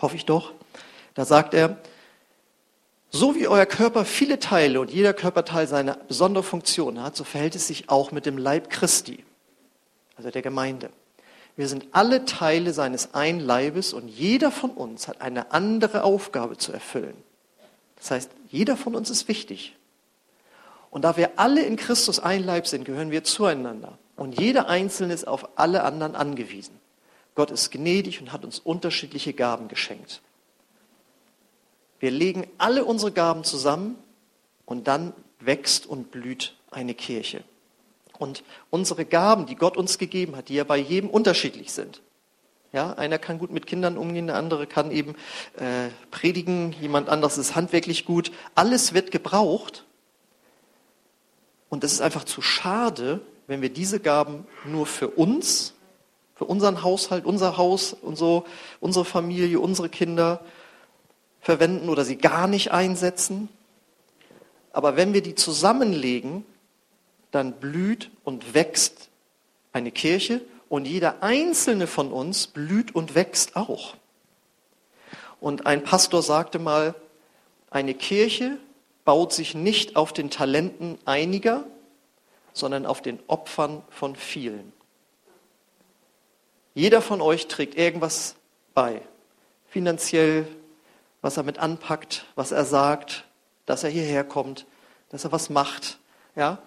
hoffe 0.00 0.16
ich 0.16 0.26
doch. 0.26 0.52
Da 1.14 1.24
sagt 1.24 1.54
er, 1.54 1.78
so 3.10 3.34
wie 3.34 3.48
euer 3.48 3.66
Körper 3.66 4.04
viele 4.04 4.38
Teile 4.38 4.80
und 4.80 4.90
jeder 4.90 5.14
Körperteil 5.14 5.66
seine 5.66 5.98
besondere 6.08 6.44
Funktion 6.44 7.02
hat, 7.02 7.16
so 7.16 7.24
verhält 7.24 7.54
es 7.54 7.66
sich 7.66 7.88
auch 7.88 8.12
mit 8.12 8.26
dem 8.26 8.36
Leib 8.36 8.70
Christi, 8.70 9.24
also 10.16 10.30
der 10.30 10.42
Gemeinde. 10.42 10.90
Wir 11.56 11.68
sind 11.68 11.86
alle 11.92 12.24
Teile 12.24 12.72
seines 12.72 13.14
einen 13.14 13.40
Leibes 13.40 13.92
und 13.92 14.08
jeder 14.08 14.50
von 14.50 14.70
uns 14.70 15.08
hat 15.08 15.20
eine 15.20 15.52
andere 15.52 16.04
Aufgabe 16.04 16.56
zu 16.56 16.72
erfüllen. 16.72 17.16
Das 17.96 18.12
heißt, 18.12 18.30
jeder 18.50 18.76
von 18.76 18.94
uns 18.94 19.10
ist 19.10 19.26
wichtig. 19.26 19.74
Und 20.90 21.02
da 21.02 21.16
wir 21.16 21.32
alle 21.36 21.62
in 21.62 21.76
Christus 21.76 22.20
ein 22.20 22.44
Leib 22.44 22.66
sind, 22.66 22.84
gehören 22.84 23.10
wir 23.10 23.24
zueinander. 23.24 23.98
Und 24.16 24.40
jeder 24.40 24.68
Einzelne 24.68 25.14
ist 25.14 25.26
auf 25.26 25.58
alle 25.58 25.82
anderen 25.82 26.14
angewiesen. 26.14 26.78
Gott 27.34 27.50
ist 27.50 27.70
gnädig 27.70 28.20
und 28.20 28.32
hat 28.32 28.44
uns 28.44 28.58
unterschiedliche 28.58 29.32
Gaben 29.32 29.68
geschenkt. 29.68 30.22
Wir 32.00 32.10
legen 32.10 32.46
alle 32.58 32.84
unsere 32.84 33.12
Gaben 33.12 33.44
zusammen 33.44 33.96
und 34.64 34.88
dann 34.88 35.12
wächst 35.40 35.86
und 35.86 36.10
blüht 36.10 36.54
eine 36.70 36.94
Kirche. 36.94 37.42
Und 38.18 38.42
unsere 38.70 39.04
Gaben, 39.04 39.46
die 39.46 39.54
Gott 39.54 39.76
uns 39.76 39.98
gegeben 39.98 40.36
hat, 40.36 40.48
die 40.48 40.54
ja 40.54 40.64
bei 40.64 40.76
jedem 40.76 41.10
unterschiedlich 41.10 41.72
sind. 41.72 42.02
Ja, 42.72 42.92
einer 42.94 43.18
kann 43.18 43.38
gut 43.38 43.50
mit 43.50 43.66
Kindern 43.66 43.96
umgehen, 43.96 44.26
der 44.26 44.36
andere 44.36 44.66
kann 44.66 44.90
eben 44.90 45.14
äh, 45.56 45.88
predigen, 46.10 46.74
jemand 46.80 47.08
anderes 47.08 47.38
ist 47.38 47.56
handwerklich 47.56 48.04
gut. 48.04 48.30
Alles 48.54 48.92
wird 48.92 49.10
gebraucht. 49.10 49.84
Und 51.70 51.82
es 51.82 51.92
ist 51.92 52.00
einfach 52.02 52.24
zu 52.24 52.42
schade, 52.42 53.20
wenn 53.46 53.62
wir 53.62 53.70
diese 53.70 54.00
Gaben 54.00 54.46
nur 54.66 54.84
für 54.84 55.08
uns, 55.08 55.74
für 56.34 56.44
unseren 56.44 56.82
Haushalt, 56.82 57.24
unser 57.24 57.56
Haus 57.56 57.94
und 57.94 58.16
so, 58.16 58.44
unsere 58.80 59.06
Familie, 59.06 59.60
unsere 59.60 59.88
Kinder 59.88 60.44
verwenden 61.40 61.88
oder 61.88 62.04
sie 62.04 62.16
gar 62.16 62.46
nicht 62.46 62.72
einsetzen. 62.72 63.48
Aber 64.72 64.96
wenn 64.96 65.14
wir 65.14 65.22
die 65.22 65.34
zusammenlegen, 65.34 66.44
dann 67.30 67.52
blüht 67.52 68.10
und 68.24 68.54
wächst 68.54 69.08
eine 69.72 69.90
Kirche 69.90 70.40
und 70.68 70.86
jeder 70.86 71.22
einzelne 71.22 71.86
von 71.86 72.12
uns 72.12 72.46
blüht 72.46 72.94
und 72.94 73.14
wächst 73.14 73.56
auch. 73.56 73.94
Und 75.40 75.66
ein 75.66 75.84
Pastor 75.84 76.22
sagte 76.22 76.58
mal, 76.58 76.94
eine 77.70 77.94
Kirche 77.94 78.58
baut 79.04 79.32
sich 79.32 79.54
nicht 79.54 79.96
auf 79.96 80.12
den 80.12 80.30
Talenten 80.30 80.98
einiger, 81.04 81.64
sondern 82.52 82.86
auf 82.86 83.00
den 83.02 83.20
Opfern 83.26 83.82
von 83.88 84.16
vielen. 84.16 84.72
Jeder 86.74 87.00
von 87.00 87.20
euch 87.20 87.46
trägt 87.46 87.76
irgendwas 87.76 88.36
bei, 88.74 89.00
finanziell, 89.68 90.46
was 91.22 91.36
er 91.36 91.42
mit 91.42 91.58
anpackt, 91.58 92.26
was 92.34 92.52
er 92.52 92.64
sagt, 92.64 93.24
dass 93.66 93.84
er 93.84 93.90
hierher 93.90 94.24
kommt, 94.24 94.66
dass 95.10 95.24
er 95.24 95.32
was 95.32 95.50
macht. 95.50 95.98
Ja? 96.36 96.58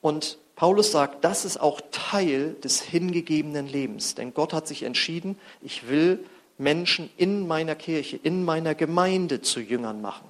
Und 0.00 0.38
Paulus 0.54 0.92
sagt, 0.92 1.24
das 1.24 1.44
ist 1.44 1.60
auch 1.60 1.80
Teil 1.90 2.54
des 2.64 2.80
hingegebenen 2.80 3.66
Lebens. 3.66 4.14
Denn 4.14 4.32
Gott 4.32 4.52
hat 4.52 4.66
sich 4.66 4.82
entschieden, 4.84 5.38
ich 5.60 5.88
will 5.88 6.24
Menschen 6.58 7.10
in 7.16 7.46
meiner 7.46 7.74
Kirche, 7.74 8.18
in 8.22 8.44
meiner 8.44 8.74
Gemeinde 8.74 9.42
zu 9.42 9.60
Jüngern 9.60 10.00
machen. 10.00 10.26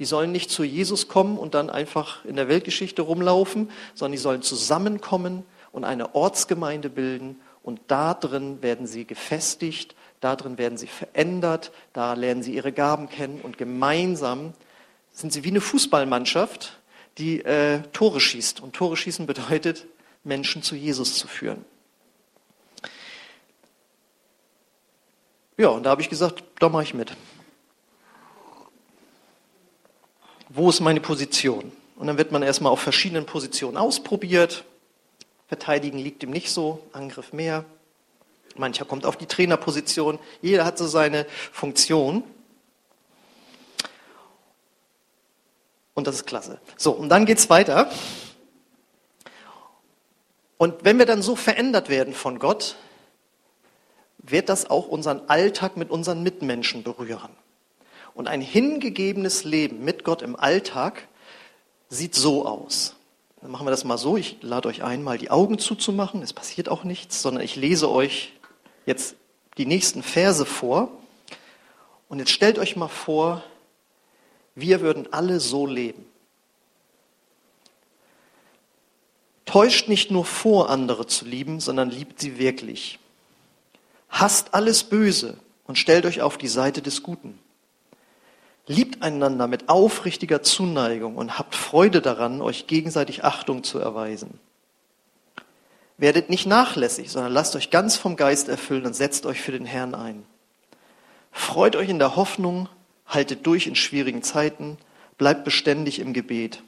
Die 0.00 0.04
sollen 0.04 0.32
nicht 0.32 0.50
zu 0.50 0.64
Jesus 0.64 1.06
kommen 1.06 1.38
und 1.38 1.54
dann 1.54 1.70
einfach 1.70 2.24
in 2.24 2.34
der 2.34 2.48
Weltgeschichte 2.48 3.02
rumlaufen, 3.02 3.70
sondern 3.94 4.12
die 4.12 4.18
sollen 4.18 4.42
zusammenkommen 4.42 5.44
und 5.70 5.84
eine 5.84 6.16
Ortsgemeinde 6.16 6.90
bilden 6.90 7.40
und 7.62 7.80
da 7.86 8.12
drin 8.12 8.60
werden 8.60 8.86
sie 8.86 9.06
gefestigt, 9.06 9.94
da 10.24 10.36
drin 10.36 10.56
werden 10.56 10.78
sie 10.78 10.86
verändert, 10.86 11.70
da 11.92 12.14
lernen 12.14 12.42
sie 12.42 12.54
ihre 12.54 12.72
Gaben 12.72 13.10
kennen 13.10 13.40
und 13.42 13.58
gemeinsam 13.58 14.54
sind 15.12 15.32
sie 15.32 15.44
wie 15.44 15.50
eine 15.50 15.60
Fußballmannschaft, 15.60 16.80
die 17.18 17.44
äh, 17.44 17.82
Tore 17.92 18.20
schießt. 18.20 18.60
Und 18.60 18.74
Tore 18.74 18.96
schießen 18.96 19.26
bedeutet, 19.26 19.86
Menschen 20.24 20.62
zu 20.62 20.76
Jesus 20.76 21.16
zu 21.16 21.28
führen. 21.28 21.64
Ja, 25.58 25.68
und 25.68 25.84
da 25.84 25.90
habe 25.90 26.00
ich 26.00 26.08
gesagt, 26.08 26.42
da 26.58 26.68
mache 26.68 26.82
ich 26.84 26.94
mit. 26.94 27.12
Wo 30.48 30.70
ist 30.70 30.80
meine 30.80 31.00
Position? 31.00 31.70
Und 31.96 32.06
dann 32.06 32.16
wird 32.16 32.32
man 32.32 32.42
erstmal 32.42 32.72
auf 32.72 32.80
verschiedenen 32.80 33.26
Positionen 33.26 33.76
ausprobiert. 33.76 34.64
Verteidigen 35.48 35.98
liegt 35.98 36.22
ihm 36.22 36.30
nicht 36.30 36.50
so, 36.50 36.82
Angriff 36.92 37.32
mehr. 37.32 37.64
Mancher 38.58 38.84
kommt 38.84 39.06
auf 39.06 39.16
die 39.16 39.26
Trainerposition. 39.26 40.18
Jeder 40.42 40.64
hat 40.64 40.78
so 40.78 40.86
seine 40.86 41.26
Funktion. 41.52 42.24
Und 45.94 46.06
das 46.06 46.16
ist 46.16 46.26
klasse. 46.26 46.60
So, 46.76 46.92
und 46.92 47.08
dann 47.08 47.24
geht's 47.24 47.50
weiter. 47.50 47.90
Und 50.56 50.84
wenn 50.84 50.98
wir 50.98 51.06
dann 51.06 51.22
so 51.22 51.36
verändert 51.36 51.88
werden 51.88 52.14
von 52.14 52.38
Gott, 52.38 52.76
wird 54.18 54.48
das 54.48 54.70
auch 54.70 54.88
unseren 54.88 55.28
Alltag 55.28 55.76
mit 55.76 55.90
unseren 55.90 56.22
Mitmenschen 56.22 56.82
berühren. 56.82 57.30
Und 58.14 58.28
ein 58.28 58.40
hingegebenes 58.40 59.44
Leben 59.44 59.84
mit 59.84 60.04
Gott 60.04 60.22
im 60.22 60.36
Alltag 60.36 61.08
sieht 61.88 62.14
so 62.14 62.46
aus. 62.46 62.96
Dann 63.40 63.50
machen 63.50 63.66
wir 63.66 63.70
das 63.70 63.84
mal 63.84 63.98
so. 63.98 64.16
Ich 64.16 64.38
lade 64.40 64.68
euch 64.68 64.82
ein, 64.82 65.02
mal 65.02 65.18
die 65.18 65.30
Augen 65.30 65.58
zuzumachen. 65.58 66.22
Es 66.22 66.32
passiert 66.32 66.68
auch 66.68 66.84
nichts, 66.84 67.20
sondern 67.20 67.42
ich 67.42 67.56
lese 67.56 67.90
euch 67.90 68.32
jetzt 68.86 69.16
die 69.58 69.66
nächsten 69.66 70.02
Verse 70.02 70.44
vor. 70.44 70.90
Und 72.08 72.18
jetzt 72.18 72.30
stellt 72.30 72.58
euch 72.58 72.76
mal 72.76 72.88
vor, 72.88 73.42
wir 74.54 74.80
würden 74.80 75.12
alle 75.12 75.40
so 75.40 75.66
leben. 75.66 76.06
Täuscht 79.44 79.88
nicht 79.88 80.10
nur 80.10 80.24
vor, 80.24 80.70
andere 80.70 81.06
zu 81.06 81.24
lieben, 81.24 81.60
sondern 81.60 81.90
liebt 81.90 82.20
sie 82.20 82.38
wirklich. 82.38 82.98
Hasst 84.08 84.54
alles 84.54 84.84
Böse 84.84 85.36
und 85.66 85.78
stellt 85.78 86.06
euch 86.06 86.22
auf 86.22 86.38
die 86.38 86.48
Seite 86.48 86.82
des 86.82 87.02
Guten. 87.02 87.38
Liebt 88.66 89.02
einander 89.02 89.46
mit 89.46 89.68
aufrichtiger 89.68 90.42
Zuneigung 90.42 91.16
und 91.16 91.38
habt 91.38 91.54
Freude 91.54 92.00
daran, 92.00 92.40
euch 92.40 92.66
gegenseitig 92.66 93.22
Achtung 93.22 93.62
zu 93.62 93.78
erweisen. 93.78 94.40
Werdet 95.96 96.28
nicht 96.28 96.46
nachlässig, 96.46 97.10
sondern 97.10 97.32
lasst 97.32 97.54
euch 97.54 97.70
ganz 97.70 97.96
vom 97.96 98.16
Geist 98.16 98.48
erfüllen 98.48 98.86
und 98.86 98.94
setzt 98.94 99.26
euch 99.26 99.40
für 99.40 99.52
den 99.52 99.64
Herrn 99.64 99.94
ein. 99.94 100.24
Freut 101.30 101.76
euch 101.76 101.88
in 101.88 101.98
der 101.98 102.16
Hoffnung, 102.16 102.68
haltet 103.06 103.46
durch 103.46 103.66
in 103.66 103.74
schwierigen 103.74 104.22
Zeiten, 104.22 104.78
bleibt 105.18 105.44
beständig 105.44 105.98
im 106.00 106.12
Gebet. 106.12 106.62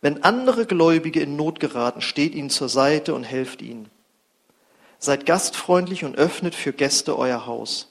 Wenn 0.00 0.24
andere 0.24 0.66
Gläubige 0.66 1.20
in 1.20 1.36
Not 1.36 1.60
geraten, 1.60 2.00
steht 2.00 2.34
ihnen 2.34 2.50
zur 2.50 2.68
Seite 2.68 3.14
und 3.14 3.24
helft 3.24 3.62
ihnen. 3.62 3.88
Seid 4.98 5.26
gastfreundlich 5.26 6.04
und 6.04 6.16
öffnet 6.16 6.54
für 6.54 6.72
Gäste 6.72 7.16
euer 7.18 7.46
Haus. 7.46 7.88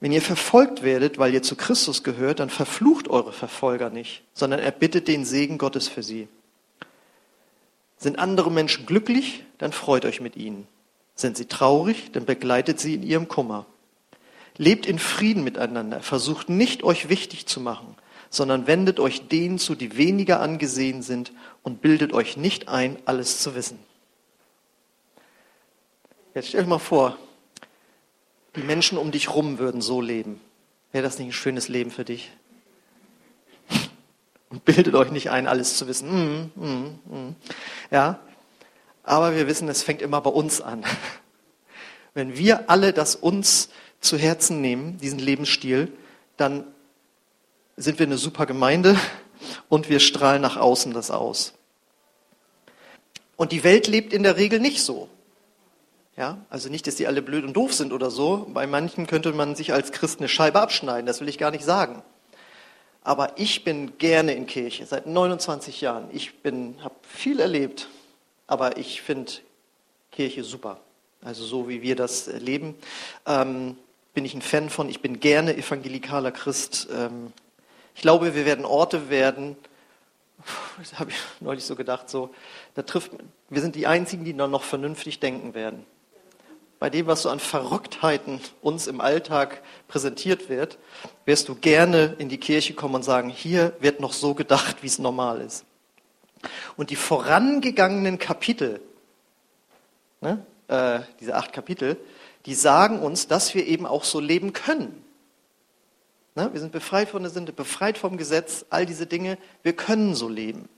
Wenn 0.00 0.12
ihr 0.12 0.22
verfolgt 0.22 0.82
werdet, 0.82 1.18
weil 1.18 1.34
ihr 1.34 1.42
zu 1.42 1.56
Christus 1.56 2.02
gehört, 2.02 2.40
dann 2.40 2.50
verflucht 2.50 3.08
eure 3.08 3.32
Verfolger 3.32 3.90
nicht, 3.90 4.22
sondern 4.34 4.60
erbittet 4.60 5.08
den 5.08 5.24
Segen 5.24 5.56
Gottes 5.56 5.88
für 5.88 6.02
sie. 6.02 6.28
Sind 8.04 8.18
andere 8.18 8.50
Menschen 8.50 8.84
glücklich, 8.84 9.44
dann 9.56 9.72
freut 9.72 10.04
euch 10.04 10.20
mit 10.20 10.36
ihnen. 10.36 10.68
Sind 11.14 11.38
sie 11.38 11.46
traurig, 11.46 12.12
dann 12.12 12.26
begleitet 12.26 12.78
sie 12.78 12.96
in 12.96 13.02
ihrem 13.02 13.28
Kummer. 13.28 13.64
Lebt 14.58 14.84
in 14.84 14.98
Frieden 14.98 15.42
miteinander, 15.42 16.02
versucht 16.02 16.50
nicht 16.50 16.82
euch 16.82 17.08
wichtig 17.08 17.46
zu 17.46 17.60
machen, 17.60 17.96
sondern 18.28 18.66
wendet 18.66 19.00
euch 19.00 19.28
denen 19.28 19.58
zu, 19.58 19.74
die 19.74 19.96
weniger 19.96 20.40
angesehen 20.40 21.00
sind 21.00 21.32
und 21.62 21.80
bildet 21.80 22.12
euch 22.12 22.36
nicht 22.36 22.68
ein, 22.68 22.98
alles 23.06 23.40
zu 23.40 23.54
wissen. 23.54 23.78
Jetzt 26.34 26.48
stell 26.48 26.64
dir 26.64 26.68
mal 26.68 26.78
vor, 26.78 27.16
die 28.54 28.64
Menschen 28.64 28.98
um 28.98 29.12
dich 29.12 29.34
rum 29.34 29.58
würden 29.58 29.80
so 29.80 30.02
leben. 30.02 30.42
Wäre 30.92 31.04
das 31.04 31.18
nicht 31.18 31.28
ein 31.28 31.32
schönes 31.32 31.68
Leben 31.68 31.90
für 31.90 32.04
dich? 32.04 32.30
Und 34.50 34.66
bildet 34.66 34.94
euch 34.94 35.10
nicht 35.10 35.30
ein, 35.30 35.48
alles 35.48 35.78
zu 35.78 35.88
wissen. 35.88 36.10
Mm, 36.10 36.52
mm, 36.54 36.98
mm. 37.06 37.36
Ja, 37.94 38.18
aber 39.04 39.36
wir 39.36 39.46
wissen, 39.46 39.68
es 39.68 39.84
fängt 39.84 40.02
immer 40.02 40.20
bei 40.20 40.30
uns 40.30 40.60
an. 40.60 40.84
Wenn 42.14 42.36
wir 42.36 42.68
alle 42.68 42.92
das 42.92 43.14
uns 43.14 43.68
zu 44.00 44.18
Herzen 44.18 44.60
nehmen, 44.60 44.98
diesen 44.98 45.20
Lebensstil, 45.20 45.92
dann 46.36 46.64
sind 47.76 48.00
wir 48.00 48.06
eine 48.06 48.18
super 48.18 48.46
Gemeinde 48.46 48.98
und 49.68 49.88
wir 49.88 50.00
strahlen 50.00 50.42
nach 50.42 50.56
außen 50.56 50.92
das 50.92 51.12
aus. 51.12 51.54
Und 53.36 53.52
die 53.52 53.62
Welt 53.62 53.86
lebt 53.86 54.12
in 54.12 54.24
der 54.24 54.38
Regel 54.38 54.58
nicht 54.58 54.82
so. 54.82 55.08
Ja, 56.16 56.38
also 56.50 56.68
nicht, 56.68 56.88
dass 56.88 56.96
die 56.96 57.06
alle 57.06 57.22
blöd 57.22 57.44
und 57.44 57.52
doof 57.52 57.74
sind 57.74 57.92
oder 57.92 58.10
so. 58.10 58.50
Bei 58.52 58.66
manchen 58.66 59.06
könnte 59.06 59.32
man 59.32 59.54
sich 59.54 59.72
als 59.72 59.92
Christ 59.92 60.18
eine 60.18 60.28
Scheibe 60.28 60.60
abschneiden, 60.60 61.06
das 61.06 61.20
will 61.20 61.28
ich 61.28 61.38
gar 61.38 61.52
nicht 61.52 61.64
sagen. 61.64 62.02
Aber 63.04 63.38
ich 63.38 63.64
bin 63.64 63.98
gerne 63.98 64.32
in 64.32 64.46
Kirche, 64.46 64.86
seit 64.86 65.06
29 65.06 65.82
Jahren. 65.82 66.08
Ich 66.10 66.32
habe 66.42 66.94
viel 67.02 67.38
erlebt, 67.38 67.88
aber 68.46 68.78
ich 68.78 69.02
finde 69.02 69.30
Kirche 70.10 70.42
super. 70.42 70.80
Also 71.22 71.44
so 71.44 71.68
wie 71.68 71.82
wir 71.82 71.96
das 71.96 72.28
erleben, 72.28 72.74
ähm, 73.26 73.76
bin 74.14 74.24
ich 74.24 74.34
ein 74.34 74.42
Fan 74.42 74.70
von. 74.70 74.88
Ich 74.88 75.00
bin 75.00 75.20
gerne 75.20 75.56
evangelikaler 75.56 76.32
Christ. 76.32 76.88
Ähm, 76.92 77.32
ich 77.94 78.00
glaube, 78.00 78.34
wir 78.34 78.46
werden 78.46 78.64
Orte 78.64 79.10
werden, 79.10 79.56
das 80.78 80.98
habe 80.98 81.10
ich 81.10 81.16
neulich 81.40 81.64
so 81.64 81.76
gedacht, 81.76 82.08
so, 82.08 82.34
da 82.74 82.82
trifft, 82.82 83.12
wir 83.50 83.60
sind 83.60 83.74
die 83.76 83.86
Einzigen, 83.86 84.24
die 84.24 84.34
dann 84.34 84.50
noch 84.50 84.64
vernünftig 84.64 85.20
denken 85.20 85.52
werden 85.52 85.84
bei 86.78 86.90
dem, 86.90 87.06
was 87.06 87.22
so 87.22 87.30
an 87.30 87.40
Verrücktheiten 87.40 88.40
uns 88.60 88.86
im 88.86 89.00
Alltag 89.00 89.62
präsentiert 89.88 90.48
wird, 90.48 90.78
wirst 91.24 91.48
du 91.48 91.54
gerne 91.54 92.14
in 92.18 92.28
die 92.28 92.38
Kirche 92.38 92.74
kommen 92.74 92.96
und 92.96 93.04
sagen, 93.04 93.30
hier 93.30 93.74
wird 93.80 94.00
noch 94.00 94.12
so 94.12 94.34
gedacht, 94.34 94.82
wie 94.82 94.86
es 94.86 94.98
normal 94.98 95.40
ist. 95.40 95.64
Und 96.76 96.90
die 96.90 96.96
vorangegangenen 96.96 98.18
Kapitel, 98.18 98.80
ne, 100.20 100.44
äh, 100.68 101.00
diese 101.20 101.36
acht 101.36 101.52
Kapitel, 101.52 101.96
die 102.46 102.54
sagen 102.54 103.00
uns, 103.00 103.28
dass 103.28 103.54
wir 103.54 103.66
eben 103.66 103.86
auch 103.86 104.04
so 104.04 104.20
leben 104.20 104.52
können. 104.52 105.04
Ne, 106.34 106.50
wir 106.52 106.60
sind 106.60 106.72
befreit 106.72 107.08
von 107.08 107.22
der 107.22 107.30
Sünde, 107.30 107.52
befreit 107.52 107.96
vom 107.96 108.16
Gesetz, 108.16 108.66
all 108.70 108.86
diese 108.86 109.06
Dinge, 109.06 109.38
wir 109.62 109.74
können 109.74 110.14
so 110.14 110.28
leben. 110.28 110.68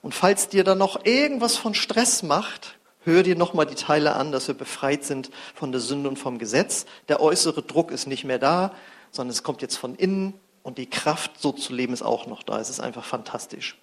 Und 0.00 0.14
falls 0.14 0.48
dir 0.48 0.64
dann 0.64 0.78
noch 0.78 1.04
irgendwas 1.04 1.56
von 1.56 1.74
Stress 1.74 2.22
macht, 2.24 2.76
Hör 3.04 3.22
dir 3.22 3.34
nochmal 3.34 3.66
die 3.66 3.74
Teile 3.74 4.14
an, 4.14 4.30
dass 4.30 4.46
wir 4.46 4.54
befreit 4.54 5.04
sind 5.04 5.30
von 5.54 5.72
der 5.72 5.80
Sünde 5.80 6.08
und 6.08 6.18
vom 6.18 6.38
Gesetz. 6.38 6.86
Der 7.08 7.20
äußere 7.20 7.62
Druck 7.62 7.90
ist 7.90 8.06
nicht 8.06 8.24
mehr 8.24 8.38
da, 8.38 8.74
sondern 9.10 9.32
es 9.32 9.42
kommt 9.42 9.60
jetzt 9.60 9.76
von 9.76 9.96
innen 9.96 10.34
und 10.62 10.78
die 10.78 10.88
Kraft, 10.88 11.32
so 11.40 11.50
zu 11.52 11.72
leben, 11.72 11.92
ist 11.92 12.02
auch 12.02 12.26
noch 12.26 12.44
da. 12.44 12.60
Es 12.60 12.70
ist 12.70 12.80
einfach 12.80 13.04
fantastisch. 13.04 13.76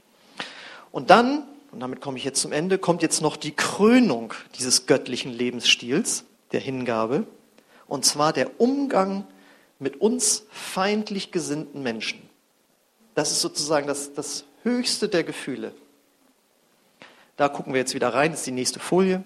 Und 0.92 1.10
dann, 1.10 1.44
und 1.72 1.82
damit 1.82 2.00
komme 2.00 2.18
ich 2.18 2.24
jetzt 2.24 2.42
zum 2.42 2.54
Ende, 2.54 2.78
kommt 2.78 3.02
jetzt 3.02 3.22
noch 3.22 3.36
die 3.36 3.52
Krönung 3.52 4.34
dieses 4.58 4.86
göttlichen 4.86 5.32
Lebensstils, 5.32 6.24
der 6.52 6.62
Hingabe, 6.62 7.26
und 7.88 8.06
zwar 8.06 8.34
der 8.34 8.60
Umgang 8.62 9.28
mit 9.80 10.00
uns 10.00 10.46
feindlich 10.50 11.32
gesinnten 11.32 11.84
Menschen. 11.84 12.22
Das 13.16 13.32
ist 13.32 13.42
sozusagen 13.42 13.88
das, 13.88 14.14
das 14.14 14.46
höchste 14.64 15.10
der 15.10 15.24
Gefühle. 15.24 15.74
Da 17.40 17.48
gucken 17.48 17.72
wir 17.72 17.80
jetzt 17.80 17.94
wieder 17.94 18.14
rein, 18.14 18.32
das 18.32 18.42
ist 18.42 18.48
die 18.48 18.52
nächste 18.52 18.82
Folie. 18.82 19.24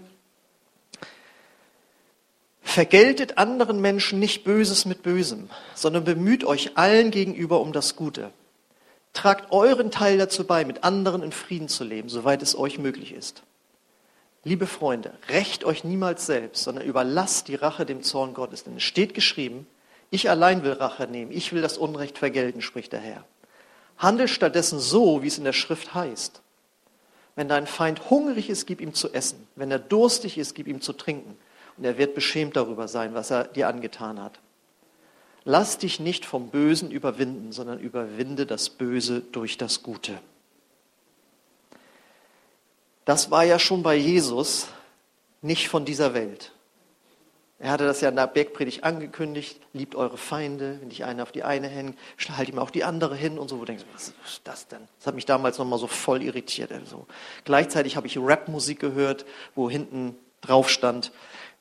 Vergeltet 2.61 3.39
anderen 3.39 3.81
Menschen 3.81 4.19
nicht 4.19 4.43
Böses 4.43 4.85
mit 4.85 5.01
Bösem, 5.01 5.49
sondern 5.73 6.03
bemüht 6.03 6.43
euch 6.43 6.77
allen 6.77 7.09
gegenüber 7.09 7.59
um 7.59 7.73
das 7.73 7.95
Gute. 7.95 8.29
Tragt 9.13 9.51
euren 9.51 9.89
Teil 9.89 10.19
dazu 10.19 10.45
bei, 10.45 10.63
mit 10.63 10.83
anderen 10.83 11.23
in 11.23 11.31
Frieden 11.31 11.69
zu 11.69 11.83
leben, 11.83 12.07
soweit 12.07 12.43
es 12.43 12.55
euch 12.55 12.77
möglich 12.77 13.13
ist. 13.13 13.41
Liebe 14.43 14.67
Freunde, 14.67 15.13
rächt 15.29 15.63
euch 15.63 15.83
niemals 15.83 16.27
selbst, 16.27 16.65
sondern 16.65 16.85
überlasst 16.85 17.47
die 17.47 17.55
Rache 17.55 17.83
dem 17.83 18.03
Zorn 18.03 18.35
Gottes. 18.35 18.63
Denn 18.63 18.77
es 18.77 18.83
steht 18.83 19.15
geschrieben, 19.15 19.65
ich 20.11 20.29
allein 20.29 20.63
will 20.63 20.73
Rache 20.73 21.07
nehmen, 21.07 21.31
ich 21.31 21.51
will 21.51 21.63
das 21.63 21.79
Unrecht 21.79 22.19
vergelten, 22.19 22.61
spricht 22.61 22.93
der 22.93 22.99
Herr. 22.99 23.25
Handelt 23.97 24.29
stattdessen 24.29 24.77
so, 24.77 25.23
wie 25.23 25.27
es 25.29 25.39
in 25.39 25.45
der 25.45 25.53
Schrift 25.53 25.95
heißt. 25.95 26.42
Wenn 27.35 27.47
dein 27.47 27.67
Feind 27.67 28.09
hungrig 28.09 28.49
ist, 28.49 28.67
gib 28.67 28.79
ihm 28.79 28.93
zu 28.93 29.11
essen. 29.13 29.47
Wenn 29.55 29.71
er 29.71 29.79
durstig 29.79 30.37
ist, 30.37 30.53
gib 30.53 30.67
ihm 30.67 30.81
zu 30.81 30.93
trinken. 30.93 31.37
Und 31.77 31.83
er 31.83 31.97
wird 31.97 32.13
beschämt 32.13 32.55
darüber 32.55 32.87
sein, 32.87 33.13
was 33.13 33.31
er 33.31 33.45
dir 33.45 33.67
angetan 33.67 34.21
hat. 34.21 34.39
Lass 35.45 35.77
dich 35.77 35.99
nicht 35.99 36.25
vom 36.25 36.49
Bösen 36.49 36.91
überwinden, 36.91 37.51
sondern 37.51 37.79
überwinde 37.79 38.45
das 38.45 38.69
Böse 38.69 39.21
durch 39.31 39.57
das 39.57 39.83
Gute. 39.83 40.19
Das 43.05 43.31
war 43.31 43.43
ja 43.43 43.59
schon 43.59 43.83
bei 43.83 43.95
Jesus 43.95 44.67
nicht 45.41 45.67
von 45.67 45.83
dieser 45.83 46.13
Welt. 46.13 46.52
Er 47.63 47.71
hatte 47.71 47.85
das 47.85 48.01
ja 48.01 48.09
in 48.09 48.17
der 48.17 48.27
Bergpredigt 48.27 48.83
angekündigt, 48.83 49.57
liebt 49.71 49.95
eure 49.95 50.17
Feinde, 50.17 50.79
wenn 50.81 50.89
dich 50.89 51.05
einer 51.05 51.23
auf 51.23 51.31
die 51.31 51.43
eine 51.43 51.69
hängt, 51.69 51.97
halt 52.35 52.49
ihm 52.49 52.59
auch 52.59 52.69
die 52.69 52.83
andere 52.83 53.15
hin 53.15 53.39
und 53.39 53.47
so. 53.47 53.55
Wo 53.55 53.59
du 53.61 53.67
denkst, 53.67 53.85
was 53.93 54.09
ist 54.25 54.41
das 54.43 54.67
denn? 54.67 54.81
Das 54.97 55.07
hat 55.07 55.15
mich 55.15 55.25
damals 55.25 55.57
nochmal 55.57 55.79
so 55.79 55.87
voll 55.87 56.21
irritiert. 56.21 56.73
Also. 56.73 57.07
Gleichzeitig 57.45 57.95
habe 57.95 58.05
ich 58.05 58.17
Rapmusik 58.19 58.81
gehört, 58.81 59.25
wo 59.55 59.69
hinten 59.69 60.17
drauf 60.41 60.69
stand, 60.69 61.13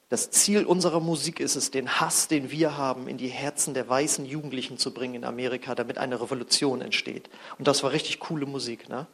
das 0.08 0.32
Ziel 0.32 0.66
unserer 0.66 0.98
Musik 0.98 1.38
ist 1.38 1.54
es, 1.54 1.70
den 1.70 2.00
Hass, 2.00 2.26
den 2.26 2.50
wir 2.50 2.76
haben, 2.76 3.06
in 3.06 3.16
die 3.16 3.28
Herzen 3.28 3.72
der 3.72 3.88
weißen 3.88 4.26
Jugendlichen 4.26 4.78
zu 4.78 4.92
bringen 4.92 5.14
in 5.14 5.24
Amerika, 5.24 5.76
damit 5.76 5.98
eine 5.98 6.20
Revolution 6.20 6.82
entsteht. 6.82 7.30
Und 7.58 7.68
das 7.68 7.84
war 7.84 7.92
richtig 7.92 8.18
coole 8.18 8.46
Musik. 8.46 8.88
Ne? 8.88 9.06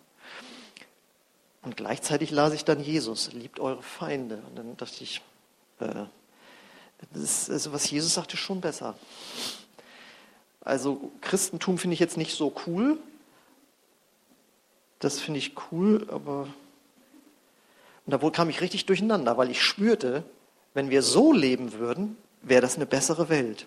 Und 1.61 1.77
gleichzeitig 1.77 2.31
las 2.31 2.55
ich 2.55 2.65
dann 2.65 2.81
Jesus, 2.81 3.31
liebt 3.35 3.61
eure 3.61 3.83
Feinde. 3.83 4.43
Und 4.49 4.57
dann 4.57 4.77
dachte 4.79 5.05
ich, 5.05 5.21
äh, 5.81 6.07
ist, 7.15 7.51
also 7.51 7.73
was 7.73 7.91
Jesus 7.91 8.15
sagte, 8.15 8.37
schon 8.37 8.61
besser. 8.61 8.95
Also 10.61 11.11
Christentum 11.21 11.79
finde 11.79 11.95
ich 11.95 12.01
jetzt 12.01 12.17
nicht 12.17 12.37
so 12.37 12.55
cool. 12.67 12.99
Das 14.99 15.21
finde 15.21 15.39
ich 15.39 15.55
cool, 15.71 16.07
aber 16.11 16.49
und 18.05 18.13
da 18.13 18.31
kam 18.31 18.49
ich 18.49 18.63
richtig 18.63 18.87
durcheinander, 18.87 19.37
weil 19.37 19.51
ich 19.51 19.63
spürte, 19.63 20.25
wenn 20.73 20.89
wir 20.89 21.03
so 21.03 21.33
leben 21.33 21.75
würden, 21.75 22.17
wäre 22.41 22.63
das 22.63 22.77
eine 22.77 22.87
bessere 22.87 23.29
Welt. 23.29 23.67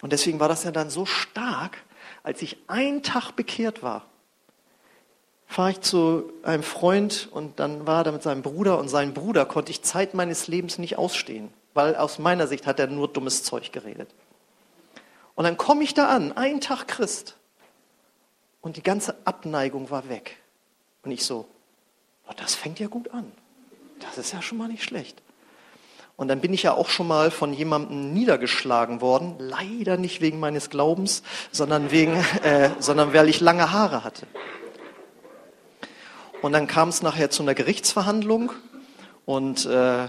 Und 0.00 0.12
deswegen 0.12 0.38
war 0.38 0.48
das 0.48 0.62
ja 0.62 0.70
dann 0.70 0.88
so 0.88 1.04
stark, 1.04 1.78
als 2.22 2.42
ich 2.42 2.58
einen 2.68 3.02
Tag 3.02 3.32
bekehrt 3.32 3.82
war, 3.82 4.06
fahre 5.48 5.72
ich 5.72 5.80
zu 5.80 6.32
einem 6.44 6.62
Freund 6.62 7.28
und 7.32 7.58
dann 7.58 7.88
war 7.88 8.02
er 8.02 8.04
da 8.04 8.12
mit 8.12 8.22
seinem 8.22 8.42
Bruder 8.42 8.78
und 8.78 8.88
sein 8.88 9.14
Bruder 9.14 9.46
konnte 9.46 9.72
ich 9.72 9.82
Zeit 9.82 10.14
meines 10.14 10.46
Lebens 10.46 10.78
nicht 10.78 10.96
ausstehen 10.96 11.50
weil 11.74 11.96
aus 11.96 12.18
meiner 12.18 12.46
Sicht 12.46 12.66
hat 12.66 12.78
er 12.78 12.86
nur 12.86 13.08
dummes 13.08 13.42
Zeug 13.42 13.72
geredet. 13.72 14.10
Und 15.34 15.44
dann 15.44 15.56
komme 15.56 15.82
ich 15.84 15.94
da 15.94 16.08
an, 16.08 16.32
ein 16.32 16.60
Tag 16.60 16.88
Christ, 16.88 17.36
und 18.62 18.76
die 18.76 18.82
ganze 18.82 19.16
Abneigung 19.26 19.90
war 19.90 20.08
weg. 20.08 20.38
Und 21.02 21.10
ich 21.10 21.24
so, 21.24 21.46
oh, 22.28 22.32
das 22.36 22.54
fängt 22.54 22.78
ja 22.78 22.86
gut 22.86 23.10
an. 23.12 23.30
Das 23.98 24.16
ist 24.16 24.32
ja 24.32 24.40
schon 24.40 24.56
mal 24.56 24.68
nicht 24.68 24.84
schlecht. 24.84 25.20
Und 26.16 26.28
dann 26.28 26.40
bin 26.40 26.54
ich 26.54 26.62
ja 26.62 26.72
auch 26.72 26.88
schon 26.88 27.08
mal 27.08 27.30
von 27.30 27.52
jemandem 27.52 28.12
niedergeschlagen 28.12 29.00
worden, 29.00 29.34
leider 29.38 29.96
nicht 29.96 30.20
wegen 30.20 30.38
meines 30.38 30.70
Glaubens, 30.70 31.24
sondern, 31.50 31.90
wegen, 31.90 32.14
äh, 32.44 32.70
sondern 32.78 33.12
weil 33.12 33.28
ich 33.28 33.40
lange 33.40 33.72
Haare 33.72 34.04
hatte. 34.04 34.26
Und 36.40 36.52
dann 36.52 36.66
kam 36.66 36.88
es 36.88 37.02
nachher 37.02 37.30
zu 37.30 37.42
einer 37.42 37.54
Gerichtsverhandlung 37.54 38.52
und 39.24 39.66
äh, 39.66 40.08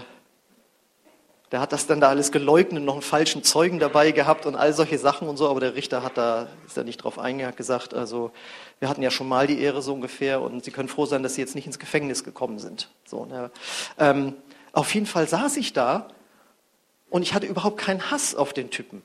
der 1.54 1.60
hat 1.60 1.70
das 1.70 1.86
dann 1.86 2.00
da 2.00 2.08
alles 2.08 2.32
geleugnet, 2.32 2.82
noch 2.82 2.94
einen 2.94 3.02
falschen 3.02 3.44
Zeugen 3.44 3.78
dabei 3.78 4.10
gehabt 4.10 4.44
und 4.44 4.56
all 4.56 4.72
solche 4.72 4.98
Sachen 4.98 5.28
und 5.28 5.36
so, 5.36 5.48
aber 5.48 5.60
der 5.60 5.76
Richter 5.76 6.02
hat 6.02 6.16
da, 6.16 6.48
ist 6.66 6.76
da 6.76 6.82
nicht 6.82 6.96
drauf 6.96 7.16
eingegangen, 7.16 7.54
gesagt, 7.54 7.94
also 7.94 8.32
wir 8.80 8.88
hatten 8.88 9.02
ja 9.02 9.12
schon 9.12 9.28
mal 9.28 9.46
die 9.46 9.60
Ehre 9.60 9.80
so 9.80 9.94
ungefähr 9.94 10.42
und 10.42 10.64
Sie 10.64 10.72
können 10.72 10.88
froh 10.88 11.06
sein, 11.06 11.22
dass 11.22 11.36
Sie 11.36 11.40
jetzt 11.40 11.54
nicht 11.54 11.68
ins 11.68 11.78
Gefängnis 11.78 12.24
gekommen 12.24 12.58
sind. 12.58 12.90
So, 13.04 13.24
ne? 13.24 13.52
ähm, 14.00 14.34
auf 14.72 14.92
jeden 14.94 15.06
Fall 15.06 15.28
saß 15.28 15.56
ich 15.58 15.72
da 15.72 16.08
und 17.08 17.22
ich 17.22 17.34
hatte 17.34 17.46
überhaupt 17.46 17.78
keinen 17.78 18.10
Hass 18.10 18.34
auf 18.34 18.52
den 18.52 18.70
Typen. 18.70 19.02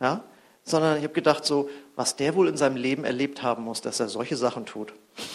Ja? 0.00 0.24
Sondern 0.64 0.96
ich 0.96 1.02
habe 1.02 1.12
gedacht, 1.12 1.44
so, 1.44 1.68
was 1.96 2.16
der 2.16 2.34
wohl 2.34 2.48
in 2.48 2.56
seinem 2.56 2.76
Leben 2.76 3.04
erlebt 3.04 3.42
haben 3.42 3.62
muss, 3.62 3.82
dass 3.82 4.00
er 4.00 4.08
solche 4.08 4.38
Sachen 4.38 4.64
tut. 4.64 4.94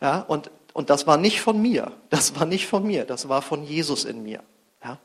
Ja, 0.00 0.20
und, 0.20 0.50
und 0.74 0.90
das 0.90 1.06
war 1.06 1.16
nicht 1.16 1.40
von 1.40 1.62
mir. 1.62 1.92
Das 2.10 2.38
war 2.38 2.44
nicht 2.44 2.66
von 2.66 2.84
mir. 2.84 3.04
Das 3.04 3.28
war 3.28 3.40
von 3.40 3.62
Jesus 3.62 4.04
in 4.04 4.22
mir. 4.24 4.42
Ja. 4.84 4.98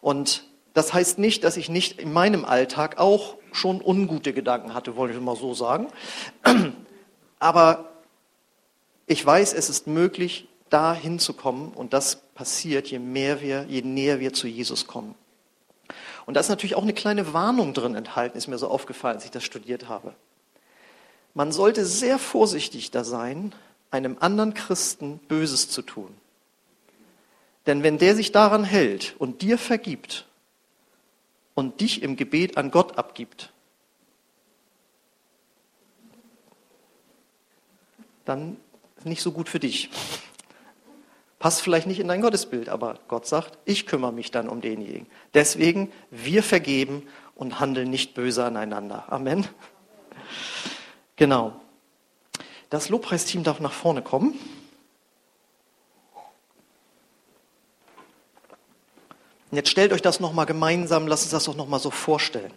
Und 0.00 0.44
das 0.74 0.92
heißt 0.92 1.18
nicht, 1.18 1.42
dass 1.42 1.56
ich 1.56 1.68
nicht 1.68 1.98
in 1.98 2.12
meinem 2.12 2.44
Alltag 2.44 2.98
auch 2.98 3.36
schon 3.50 3.82
ungute 3.82 4.32
Gedanken 4.32 4.74
hatte, 4.74 4.94
wollte 4.96 5.14
ich 5.14 5.20
mal 5.20 5.36
so 5.36 5.54
sagen. 5.54 5.88
Aber 7.40 7.88
ich 9.06 9.24
weiß, 9.24 9.54
es 9.54 9.70
ist 9.70 9.86
möglich, 9.86 10.46
da 10.68 10.94
hinzukommen 10.94 11.72
und 11.72 11.94
das 11.94 12.16
passiert, 12.34 12.88
je 12.88 13.00
mehr 13.00 13.40
wir, 13.40 13.64
je 13.68 13.80
näher 13.80 14.20
wir 14.20 14.34
zu 14.34 14.46
Jesus 14.46 14.86
kommen. 14.86 15.14
Und 16.26 16.34
da 16.34 16.40
ist 16.40 16.50
natürlich 16.50 16.76
auch 16.76 16.82
eine 16.82 16.92
kleine 16.92 17.32
Warnung 17.32 17.72
drin 17.72 17.94
enthalten, 17.94 18.36
ist 18.36 18.46
mir 18.46 18.58
so 18.58 18.68
aufgefallen, 18.68 19.16
als 19.16 19.24
ich 19.24 19.32
das 19.32 19.44
studiert 19.44 19.88
habe. 19.88 20.14
Man 21.32 21.50
sollte 21.52 21.86
sehr 21.86 22.18
vorsichtig 22.18 22.90
da 22.90 23.02
sein, 23.02 23.52
einem 23.90 24.16
anderen 24.20 24.54
Christen 24.54 25.18
Böses 25.18 25.68
zu 25.68 25.82
tun. 25.82 26.14
Denn 27.66 27.82
wenn 27.82 27.98
der 27.98 28.14
sich 28.14 28.32
daran 28.32 28.64
hält 28.64 29.14
und 29.18 29.42
dir 29.42 29.58
vergibt 29.58 30.26
und 31.54 31.80
dich 31.80 32.02
im 32.02 32.16
Gebet 32.16 32.56
an 32.56 32.70
Gott 32.70 32.98
abgibt, 32.98 33.52
dann 38.24 38.56
nicht 39.04 39.22
so 39.22 39.32
gut 39.32 39.48
für 39.48 39.60
dich. 39.60 39.90
Passt 41.38 41.62
vielleicht 41.62 41.86
nicht 41.86 42.00
in 42.00 42.08
dein 42.08 42.20
Gottesbild, 42.20 42.68
aber 42.68 42.98
Gott 43.08 43.26
sagt, 43.26 43.58
ich 43.64 43.86
kümmere 43.86 44.12
mich 44.12 44.30
dann 44.30 44.48
um 44.48 44.60
denjenigen. 44.60 45.06
Deswegen, 45.32 45.90
wir 46.10 46.42
vergeben 46.42 47.06
und 47.34 47.60
handeln 47.60 47.88
nicht 47.88 48.14
böse 48.14 48.44
aneinander. 48.44 49.10
Amen. 49.10 49.46
Genau. 51.16 51.59
Das 52.70 52.88
Lobpreisteam 52.88 53.42
darf 53.42 53.58
nach 53.58 53.72
vorne 53.72 54.00
kommen. 54.00 54.38
Und 59.50 59.56
jetzt 59.56 59.68
stellt 59.68 59.92
euch 59.92 60.02
das 60.02 60.20
nochmal 60.20 60.46
gemeinsam, 60.46 61.08
lasst 61.08 61.24
uns 61.24 61.32
das 61.32 61.44
doch 61.44 61.56
nochmal 61.56 61.80
so 61.80 61.90
vorstellen. 61.90 62.52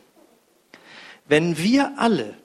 Wenn 1.25 1.57
wir 1.57 1.93
alle 1.97 2.35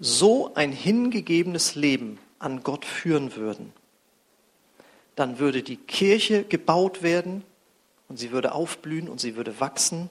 so 0.00 0.52
ein 0.54 0.72
hingegebenes 0.72 1.76
Leben 1.76 2.18
an 2.40 2.64
Gott 2.64 2.84
führen 2.84 3.36
würden, 3.36 3.72
dann 5.14 5.38
würde 5.38 5.62
die 5.62 5.76
Kirche 5.76 6.42
gebaut 6.42 7.02
werden 7.02 7.44
und 8.08 8.16
sie 8.16 8.32
würde 8.32 8.52
aufblühen 8.52 9.08
und 9.08 9.20
sie 9.20 9.36
würde 9.36 9.60
wachsen 9.60 10.10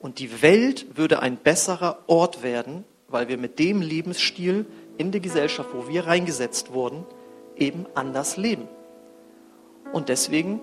und 0.00 0.18
die 0.18 0.42
Welt 0.42 0.96
würde 0.96 1.20
ein 1.20 1.36
besserer 1.36 2.02
Ort 2.08 2.42
werden, 2.42 2.84
weil 3.06 3.28
wir 3.28 3.38
mit 3.38 3.60
dem 3.60 3.82
Lebensstil 3.82 4.66
in 4.98 5.10
die 5.10 5.20
Gesellschaft, 5.20 5.70
wo 5.72 5.88
wir 5.88 6.06
reingesetzt 6.06 6.72
wurden, 6.72 7.04
eben 7.56 7.86
anders 7.94 8.36
leben. 8.36 8.68
Und 9.92 10.08
deswegen, 10.08 10.60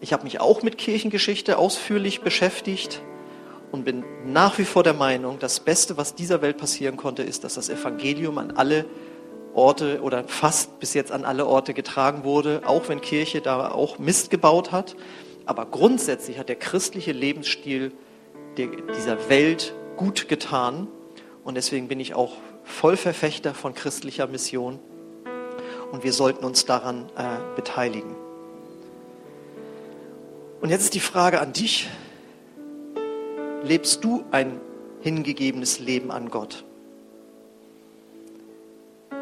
ich 0.00 0.12
habe 0.12 0.24
mich 0.24 0.40
auch 0.40 0.62
mit 0.62 0.78
Kirchengeschichte 0.78 1.58
ausführlich 1.58 2.22
beschäftigt 2.22 3.02
und 3.72 3.84
bin 3.84 4.04
nach 4.26 4.58
wie 4.58 4.64
vor 4.64 4.82
der 4.82 4.94
Meinung, 4.94 5.38
das 5.38 5.60
Beste, 5.60 5.96
was 5.96 6.14
dieser 6.14 6.42
Welt 6.42 6.56
passieren 6.56 6.96
konnte, 6.96 7.22
ist, 7.22 7.44
dass 7.44 7.54
das 7.54 7.68
Evangelium 7.68 8.38
an 8.38 8.52
alle 8.52 8.84
Orte 9.54 10.00
oder 10.02 10.24
fast 10.24 10.78
bis 10.80 10.94
jetzt 10.94 11.12
an 11.12 11.24
alle 11.24 11.46
Orte 11.46 11.74
getragen 11.74 12.24
wurde, 12.24 12.62
auch 12.66 12.88
wenn 12.88 13.00
Kirche 13.00 13.40
da 13.40 13.70
auch 13.70 13.98
Mist 13.98 14.30
gebaut 14.30 14.72
hat. 14.72 14.96
Aber 15.46 15.66
grundsätzlich 15.66 16.38
hat 16.38 16.48
der 16.48 16.56
christliche 16.56 17.12
Lebensstil 17.12 17.92
dieser 18.56 19.28
Welt 19.28 19.74
gut 19.96 20.28
getan. 20.28 20.88
Und 21.44 21.56
deswegen 21.56 21.88
bin 21.88 22.00
ich 22.00 22.14
auch 22.14 22.36
voll 22.70 22.96
Verfechter 22.96 23.54
von 23.54 23.74
christlicher 23.74 24.26
Mission. 24.26 24.78
Und 25.92 26.04
wir 26.04 26.12
sollten 26.12 26.44
uns 26.44 26.64
daran 26.64 27.10
äh, 27.16 27.56
beteiligen. 27.56 28.14
Und 30.60 30.70
jetzt 30.70 30.82
ist 30.82 30.94
die 30.94 31.00
Frage 31.00 31.40
an 31.40 31.52
dich. 31.52 31.88
Lebst 33.64 34.04
du 34.04 34.24
ein 34.30 34.60
hingegebenes 35.00 35.80
Leben 35.80 36.10
an 36.10 36.30
Gott? 36.30 36.64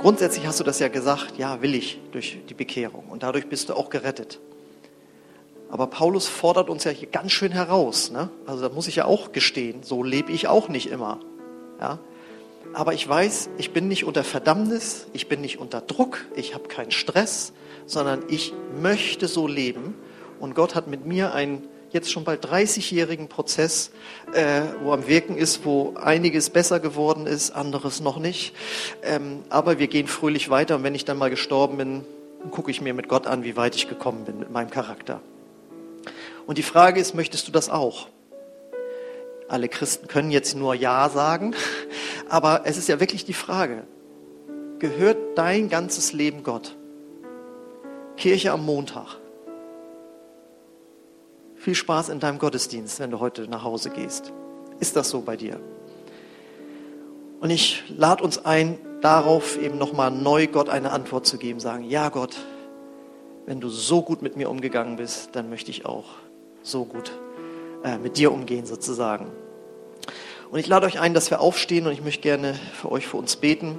Grundsätzlich 0.00 0.46
hast 0.46 0.60
du 0.60 0.64
das 0.64 0.78
ja 0.78 0.88
gesagt, 0.88 1.38
ja, 1.38 1.60
will 1.60 1.74
ich 1.74 2.00
durch 2.12 2.38
die 2.48 2.54
Bekehrung 2.54 3.06
und 3.08 3.24
dadurch 3.24 3.48
bist 3.48 3.68
du 3.68 3.74
auch 3.74 3.90
gerettet. 3.90 4.38
Aber 5.70 5.88
Paulus 5.88 6.26
fordert 6.28 6.70
uns 6.70 6.84
ja 6.84 6.92
hier 6.92 7.08
ganz 7.08 7.32
schön 7.32 7.52
heraus. 7.52 8.10
Ne? 8.10 8.30
Also 8.46 8.68
da 8.68 8.74
muss 8.74 8.86
ich 8.86 8.96
ja 8.96 9.06
auch 9.06 9.32
gestehen, 9.32 9.82
so 9.82 10.02
lebe 10.02 10.30
ich 10.32 10.46
auch 10.48 10.68
nicht 10.68 10.90
immer. 10.90 11.20
Ja? 11.80 11.98
Aber 12.74 12.92
ich 12.92 13.08
weiß, 13.08 13.50
ich 13.58 13.72
bin 13.72 13.88
nicht 13.88 14.04
unter 14.04 14.24
Verdammnis, 14.24 15.06
ich 15.12 15.28
bin 15.28 15.40
nicht 15.40 15.58
unter 15.58 15.80
Druck, 15.80 16.26
ich 16.36 16.54
habe 16.54 16.68
keinen 16.68 16.90
Stress, 16.90 17.52
sondern 17.86 18.22
ich 18.28 18.52
möchte 18.80 19.26
so 19.26 19.46
leben. 19.46 19.94
Und 20.38 20.54
Gott 20.54 20.74
hat 20.74 20.86
mit 20.86 21.06
mir 21.06 21.34
ein 21.34 21.62
jetzt 21.90 22.12
schon 22.12 22.24
bald 22.24 22.44
30-jährigen 22.46 23.28
Prozess, 23.28 23.90
äh, 24.34 24.62
wo 24.82 24.92
am 24.92 25.06
Wirken 25.06 25.36
ist, 25.36 25.64
wo 25.64 25.94
einiges 25.94 26.50
besser 26.50 26.80
geworden 26.80 27.26
ist, 27.26 27.50
anderes 27.50 28.00
noch 28.00 28.18
nicht. 28.18 28.54
Ähm, 29.02 29.42
aber 29.48 29.78
wir 29.78 29.88
gehen 29.88 30.06
fröhlich 30.06 30.50
weiter 30.50 30.76
und 30.76 30.82
wenn 30.82 30.94
ich 30.94 31.04
dann 31.04 31.18
mal 31.18 31.30
gestorben 31.30 31.78
bin, 31.78 32.04
gucke 32.50 32.70
ich 32.70 32.80
mir 32.80 32.94
mit 32.94 33.08
Gott 33.08 33.26
an, 33.26 33.42
wie 33.42 33.56
weit 33.56 33.74
ich 33.74 33.88
gekommen 33.88 34.24
bin 34.24 34.38
mit 34.38 34.50
meinem 34.50 34.70
Charakter. 34.70 35.20
Und 36.46 36.58
die 36.58 36.62
Frage 36.62 37.00
ist, 37.00 37.14
möchtest 37.14 37.48
du 37.48 37.52
das 37.52 37.68
auch? 37.68 38.08
Alle 39.48 39.68
Christen 39.68 40.08
können 40.08 40.30
jetzt 40.30 40.54
nur 40.54 40.74
Ja 40.74 41.08
sagen, 41.08 41.54
aber 42.28 42.62
es 42.64 42.76
ist 42.76 42.88
ja 42.88 43.00
wirklich 43.00 43.24
die 43.24 43.32
Frage, 43.32 43.84
gehört 44.78 45.16
dein 45.36 45.70
ganzes 45.70 46.12
Leben 46.12 46.42
Gott? 46.42 46.76
Kirche 48.16 48.52
am 48.52 48.66
Montag, 48.66 49.16
viel 51.56 51.74
Spaß 51.74 52.10
in 52.10 52.20
deinem 52.20 52.38
Gottesdienst, 52.38 53.00
wenn 53.00 53.10
du 53.10 53.20
heute 53.20 53.48
nach 53.48 53.64
Hause 53.64 53.90
gehst. 53.90 54.32
Ist 54.80 54.96
das 54.96 55.08
so 55.08 55.22
bei 55.22 55.36
dir? 55.36 55.58
Und 57.40 57.50
ich 57.50 57.84
lade 57.96 58.22
uns 58.22 58.44
ein, 58.44 58.78
darauf 59.00 59.60
eben 59.60 59.78
nochmal 59.78 60.10
neu 60.10 60.46
Gott 60.46 60.68
eine 60.68 60.90
Antwort 60.90 61.26
zu 61.26 61.38
geben, 61.38 61.60
sagen, 61.60 61.84
ja 61.84 62.08
Gott, 62.10 62.36
wenn 63.46 63.60
du 63.60 63.70
so 63.70 64.02
gut 64.02 64.20
mit 64.20 64.36
mir 64.36 64.50
umgegangen 64.50 64.96
bist, 64.96 65.30
dann 65.32 65.48
möchte 65.48 65.70
ich 65.70 65.86
auch 65.86 66.16
so 66.62 66.84
gut 66.84 67.12
äh, 67.84 67.98
mit 67.98 68.18
dir 68.18 68.32
umgehen 68.32 68.66
sozusagen. 68.66 69.26
Und 70.50 70.58
ich 70.58 70.66
lade 70.66 70.86
euch 70.86 71.00
ein, 71.00 71.14
dass 71.14 71.30
wir 71.30 71.40
aufstehen 71.40 71.86
und 71.86 71.92
ich 71.92 72.02
möchte 72.02 72.22
gerne 72.22 72.54
für 72.72 72.90
euch, 72.90 73.06
für 73.06 73.18
uns 73.18 73.36
beten. 73.36 73.78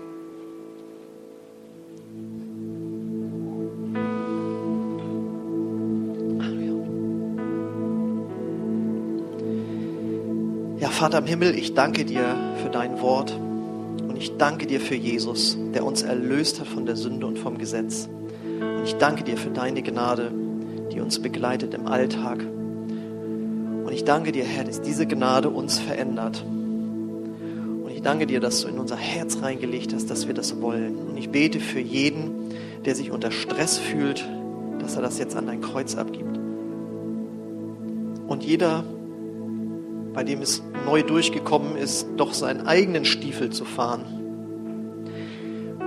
Vater 10.99 11.19
im 11.19 11.27
Himmel, 11.27 11.57
ich 11.57 11.75
danke 11.75 12.03
dir 12.03 12.35
für 12.61 12.69
dein 12.69 12.99
Wort 12.99 13.31
und 13.31 14.17
ich 14.17 14.35
danke 14.35 14.67
dir 14.67 14.81
für 14.81 14.95
Jesus, 14.95 15.57
der 15.73 15.85
uns 15.85 16.01
erlöst 16.01 16.59
hat 16.59 16.67
von 16.67 16.85
der 16.85 16.97
Sünde 16.97 17.25
und 17.25 17.39
vom 17.39 17.57
Gesetz. 17.57 18.09
Und 18.59 18.83
ich 18.83 18.95
danke 18.95 19.23
dir 19.23 19.37
für 19.37 19.49
deine 19.49 19.81
Gnade, 19.81 20.29
die 20.91 20.99
uns 20.99 21.21
begleitet 21.21 21.73
im 21.73 21.87
Alltag. 21.87 22.45
Ich 23.99 24.05
danke 24.05 24.31
dir, 24.31 24.45
Herr, 24.45 24.63
dass 24.63 24.81
diese 24.81 25.05
Gnade 25.05 25.49
uns 25.49 25.77
verändert. 25.77 26.41
Und 26.41 27.91
ich 27.93 28.01
danke 28.01 28.27
dir, 28.27 28.39
dass 28.39 28.61
du 28.61 28.69
in 28.69 28.79
unser 28.79 28.95
Herz 28.95 29.41
reingelegt 29.41 29.93
hast, 29.93 30.09
dass 30.09 30.25
wir 30.25 30.33
das 30.33 30.61
wollen. 30.61 30.95
Und 30.95 31.17
ich 31.17 31.31
bete 31.31 31.59
für 31.59 31.81
jeden, 31.81 32.53
der 32.85 32.95
sich 32.95 33.11
unter 33.11 33.29
Stress 33.29 33.77
fühlt, 33.77 34.25
dass 34.79 34.95
er 34.95 35.01
das 35.01 35.19
jetzt 35.19 35.35
an 35.35 35.47
dein 35.47 35.59
Kreuz 35.59 35.97
abgibt. 35.97 36.39
Und 38.29 38.45
jeder, 38.45 38.85
bei 40.13 40.23
dem 40.23 40.41
es 40.41 40.63
neu 40.85 41.03
durchgekommen 41.03 41.75
ist, 41.75 42.07
doch 42.15 42.33
seinen 42.33 42.67
eigenen 42.67 43.03
Stiefel 43.03 43.49
zu 43.49 43.65
fahren, 43.65 44.05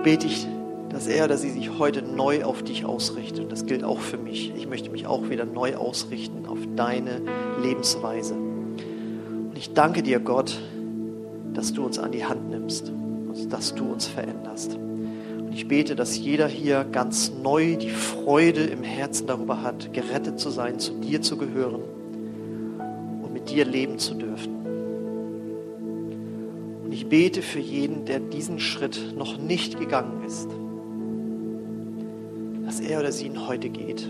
bete 0.05 0.27
ich, 0.27 0.47
dass 0.93 1.07
er 1.07 1.25
oder 1.25 1.37
sie 1.39 1.51
sich 1.51 1.79
heute 1.79 2.03
neu 2.03 2.45
auf 2.45 2.63
dich 2.63 2.85
ausrichtet. 2.85 3.51
Das 3.51 3.67
gilt 3.67 3.83
auch 3.83 4.01
für 4.01 4.19
mich. 4.19 4.53
Ich 4.57 4.69
möchte 4.69 4.91
mich 4.91 5.07
auch 5.07 5.31
wieder 5.31 5.45
neu 5.45 5.77
ausrichten 5.77 6.47
auf 6.47 6.59
deine 6.77 7.23
Lebensweise. 7.63 8.35
Und 8.35 9.57
ich 9.57 9.73
danke 9.73 10.03
dir, 10.03 10.21
Gott, 10.21 10.61
dass 11.55 11.73
du 11.73 11.85
uns 11.85 11.99
an 11.99 12.13
die 12.13 12.25
Hand 12.25 12.51
nimmst 12.51 12.91
und 12.91 13.53
dass 13.53 13.75
du 13.75 13.85
uns 13.85 14.07
veränderst. 14.07 14.77
Und 14.77 15.53
ich 15.53 15.67
bete, 15.67 15.97
dass 15.97 16.17
jeder 16.19 16.47
hier 16.47 16.85
ganz 16.85 17.33
neu 17.43 17.77
die 17.77 17.91
Freude 17.91 18.65
im 18.65 18.83
Herzen 18.83 19.27
darüber 19.27 19.63
hat, 19.63 19.93
gerettet 19.93 20.39
zu 20.39 20.51
sein, 20.51 20.79
zu 20.79 20.93
dir 21.01 21.23
zu 21.23 21.37
gehören 21.37 21.83
mit 23.43 23.51
dir 23.51 23.65
leben 23.65 23.99
zu 23.99 24.15
dürfen. 24.15 24.53
Und 26.85 26.93
ich 26.93 27.09
bete 27.09 27.43
für 27.43 27.59
jeden, 27.59 28.05
der 28.05 28.21
diesen 28.21 28.61
Schritt 28.61 29.15
noch 29.17 29.39
nicht 29.39 29.79
gegangen 29.79 30.25
ist, 30.25 30.49
er 32.83 33.01
oder 33.01 33.13
sie 33.13 33.27
ihn 33.27 33.47
heute 33.47 33.71
geht. 33.71 34.07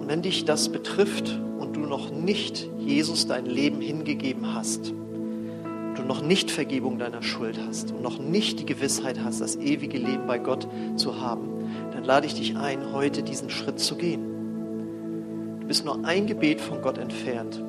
Und 0.00 0.04
wenn 0.06 0.22
dich 0.22 0.44
das 0.44 0.68
betrifft 0.68 1.40
und 1.58 1.74
du 1.74 1.80
noch 1.80 2.10
nicht 2.10 2.68
Jesus 2.78 3.26
dein 3.26 3.46
Leben 3.46 3.80
hingegeben 3.80 4.54
hast, 4.54 4.92
du 5.96 6.02
noch 6.02 6.22
nicht 6.22 6.50
Vergebung 6.50 6.98
deiner 6.98 7.22
Schuld 7.22 7.58
hast 7.66 7.92
und 7.92 8.02
noch 8.02 8.18
nicht 8.18 8.60
die 8.60 8.66
Gewissheit 8.66 9.18
hast, 9.24 9.40
das 9.40 9.56
ewige 9.56 9.98
Leben 9.98 10.26
bei 10.26 10.38
Gott 10.38 10.68
zu 10.96 11.20
haben, 11.20 11.48
dann 11.92 12.04
lade 12.04 12.26
ich 12.26 12.34
dich 12.34 12.56
ein, 12.56 12.92
heute 12.92 13.22
diesen 13.22 13.50
Schritt 13.50 13.80
zu 13.80 13.96
gehen. 13.96 15.56
Du 15.60 15.66
bist 15.66 15.84
nur 15.84 16.04
ein 16.04 16.26
Gebet 16.26 16.60
von 16.60 16.82
Gott 16.82 16.98
entfernt. 16.98 17.62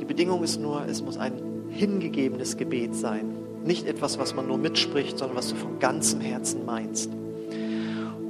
Die 0.00 0.04
Bedingung 0.04 0.42
ist 0.42 0.60
nur, 0.60 0.84
es 0.86 1.02
muss 1.02 1.18
ein 1.18 1.34
hingegebenes 1.68 2.56
Gebet 2.56 2.94
sein. 2.94 3.36
Nicht 3.64 3.86
etwas, 3.86 4.18
was 4.18 4.34
man 4.34 4.46
nur 4.46 4.58
mitspricht, 4.58 5.18
sondern 5.18 5.36
was 5.36 5.48
du 5.48 5.56
von 5.56 5.78
ganzem 5.78 6.20
Herzen 6.20 6.64
meinst. 6.64 7.10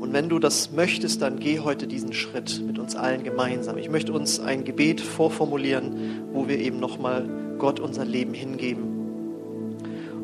Und 0.00 0.12
wenn 0.12 0.28
du 0.28 0.38
das 0.38 0.72
möchtest, 0.72 1.22
dann 1.22 1.38
geh 1.38 1.60
heute 1.60 1.86
diesen 1.86 2.12
Schritt 2.12 2.62
mit 2.66 2.78
uns 2.78 2.96
allen 2.96 3.24
gemeinsam. 3.24 3.76
Ich 3.76 3.90
möchte 3.90 4.12
uns 4.12 4.40
ein 4.40 4.64
Gebet 4.64 5.00
vorformulieren, 5.00 6.30
wo 6.32 6.48
wir 6.48 6.58
eben 6.58 6.80
nochmal 6.80 7.28
Gott 7.58 7.78
unser 7.78 8.04
Leben 8.04 8.32
hingeben. 8.32 8.84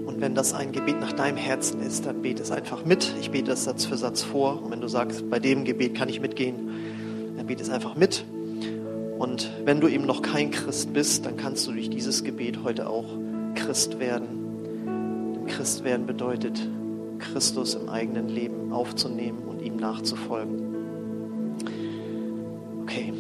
Und 0.07 0.21
wenn 0.21 0.35
das 0.35 0.55
ein 0.55 0.73
Gebet 0.73 1.01
nach 1.01 1.13
deinem 1.13 1.37
Herzen 1.37 1.83
ist, 1.83 2.07
dann 2.07 2.23
bete 2.23 2.43
es 2.43 2.51
einfach 2.51 2.85
mit. 2.85 3.13
Ich 3.21 3.31
bete 3.31 3.51
das 3.51 3.65
Satz 3.65 3.85
für 3.85 3.97
Satz 3.97 4.23
vor. 4.23 4.63
Und 4.63 4.71
wenn 4.71 4.81
du 4.81 4.89
sagst, 4.89 5.29
bei 5.29 5.39
dem 5.39 5.65
Gebet 5.65 5.95
kann 5.95 6.09
ich 6.09 6.21
mitgehen, 6.21 7.35
dann 7.37 7.47
bete 7.47 7.63
es 7.63 7.69
einfach 7.69 7.97
mit. 7.97 8.25
Und 9.19 9.51
wenn 9.65 9.81
du 9.81 9.89
eben 9.89 10.07
noch 10.07 10.23
kein 10.23 10.51
Christ 10.51 10.93
bist, 10.93 11.27
dann 11.27 11.37
kannst 11.37 11.67
du 11.67 11.73
durch 11.73 11.91
dieses 11.91 12.25
Gebet 12.25 12.63
heute 12.63 12.89
auch 12.89 13.07
Christ 13.55 13.99
werden. 13.99 14.44
Denn 15.65 15.71
Christ 15.71 15.85
werden 15.85 16.05
bedeutet, 16.05 16.69
Christus 17.19 17.75
im 17.75 17.89
eigenen 17.89 18.29
Leben 18.29 18.71
aufzunehmen 18.71 19.45
und 19.47 19.63
ihm 19.63 19.77
nachzufolgen. 19.77 21.57
Okay. 22.83 23.15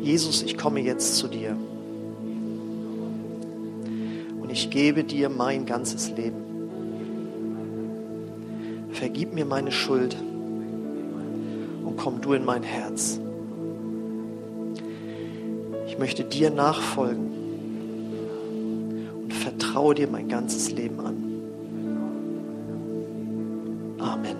Jesus, 0.00 0.42
ich 0.42 0.56
komme 0.56 0.80
jetzt 0.80 1.16
zu 1.16 1.28
dir. 1.28 1.54
Und 4.40 4.50
ich 4.50 4.70
gebe 4.70 5.04
dir 5.04 5.28
mein 5.28 5.66
ganzes 5.66 6.10
Leben. 6.12 6.38
Vergib 8.92 9.34
mir 9.34 9.44
meine 9.44 9.70
Schuld 9.70 10.16
und 11.84 11.98
komm 11.98 12.22
du 12.22 12.32
in 12.32 12.46
mein 12.46 12.62
Herz. 12.62 13.20
Ich 15.86 15.98
möchte 15.98 16.24
dir 16.24 16.48
nachfolgen 16.48 17.35
vertraue 19.76 19.94
dir 19.94 20.08
mein 20.08 20.26
ganzes 20.26 20.70
Leben 20.70 20.98
an. 21.00 21.16
Amen. 23.98 24.36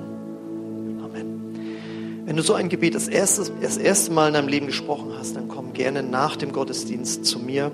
Amen. 1.05 2.23
Wenn 2.25 2.37
du 2.37 2.43
so 2.43 2.55
ein 2.55 2.71
Gebet 2.71 2.95
das 2.95 3.07
erste, 3.07 3.53
das 3.61 3.77
erste 3.77 4.13
Mal 4.13 4.29
in 4.29 4.35
deinem 4.35 4.49
Leben 4.49 4.65
gesprochen 4.65 5.13
hast, 5.19 5.37
dann 5.37 5.49
komm 5.49 5.75
gerne 5.75 6.03
nach 6.03 6.37
dem 6.37 6.53
Gottesdienst 6.53 7.27
zu 7.27 7.39
mir 7.39 7.71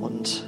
und 0.00 0.44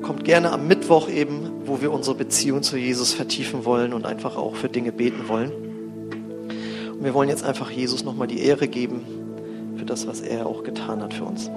kommt 0.00 0.24
gerne 0.24 0.50
am 0.52 0.68
Mittwoch 0.68 1.10
eben, 1.10 1.50
wo 1.66 1.82
wir 1.82 1.92
unsere 1.92 2.16
Beziehung 2.16 2.62
zu 2.62 2.78
Jesus 2.78 3.12
vertiefen 3.12 3.66
wollen 3.66 3.92
und 3.92 4.06
einfach 4.06 4.38
auch 4.38 4.54
für 4.54 4.70
Dinge 4.70 4.90
beten 4.90 5.28
wollen. 5.28 5.52
Und 6.94 7.04
wir 7.04 7.12
wollen 7.12 7.28
jetzt 7.28 7.44
einfach 7.44 7.70
Jesus 7.70 8.04
nochmal 8.04 8.26
die 8.26 8.40
Ehre 8.40 8.68
geben 8.68 9.02
für 9.76 9.84
das, 9.84 10.06
was 10.06 10.22
er 10.22 10.46
auch 10.46 10.62
getan 10.62 11.02
hat 11.02 11.12
für 11.12 11.24
uns. 11.24 11.50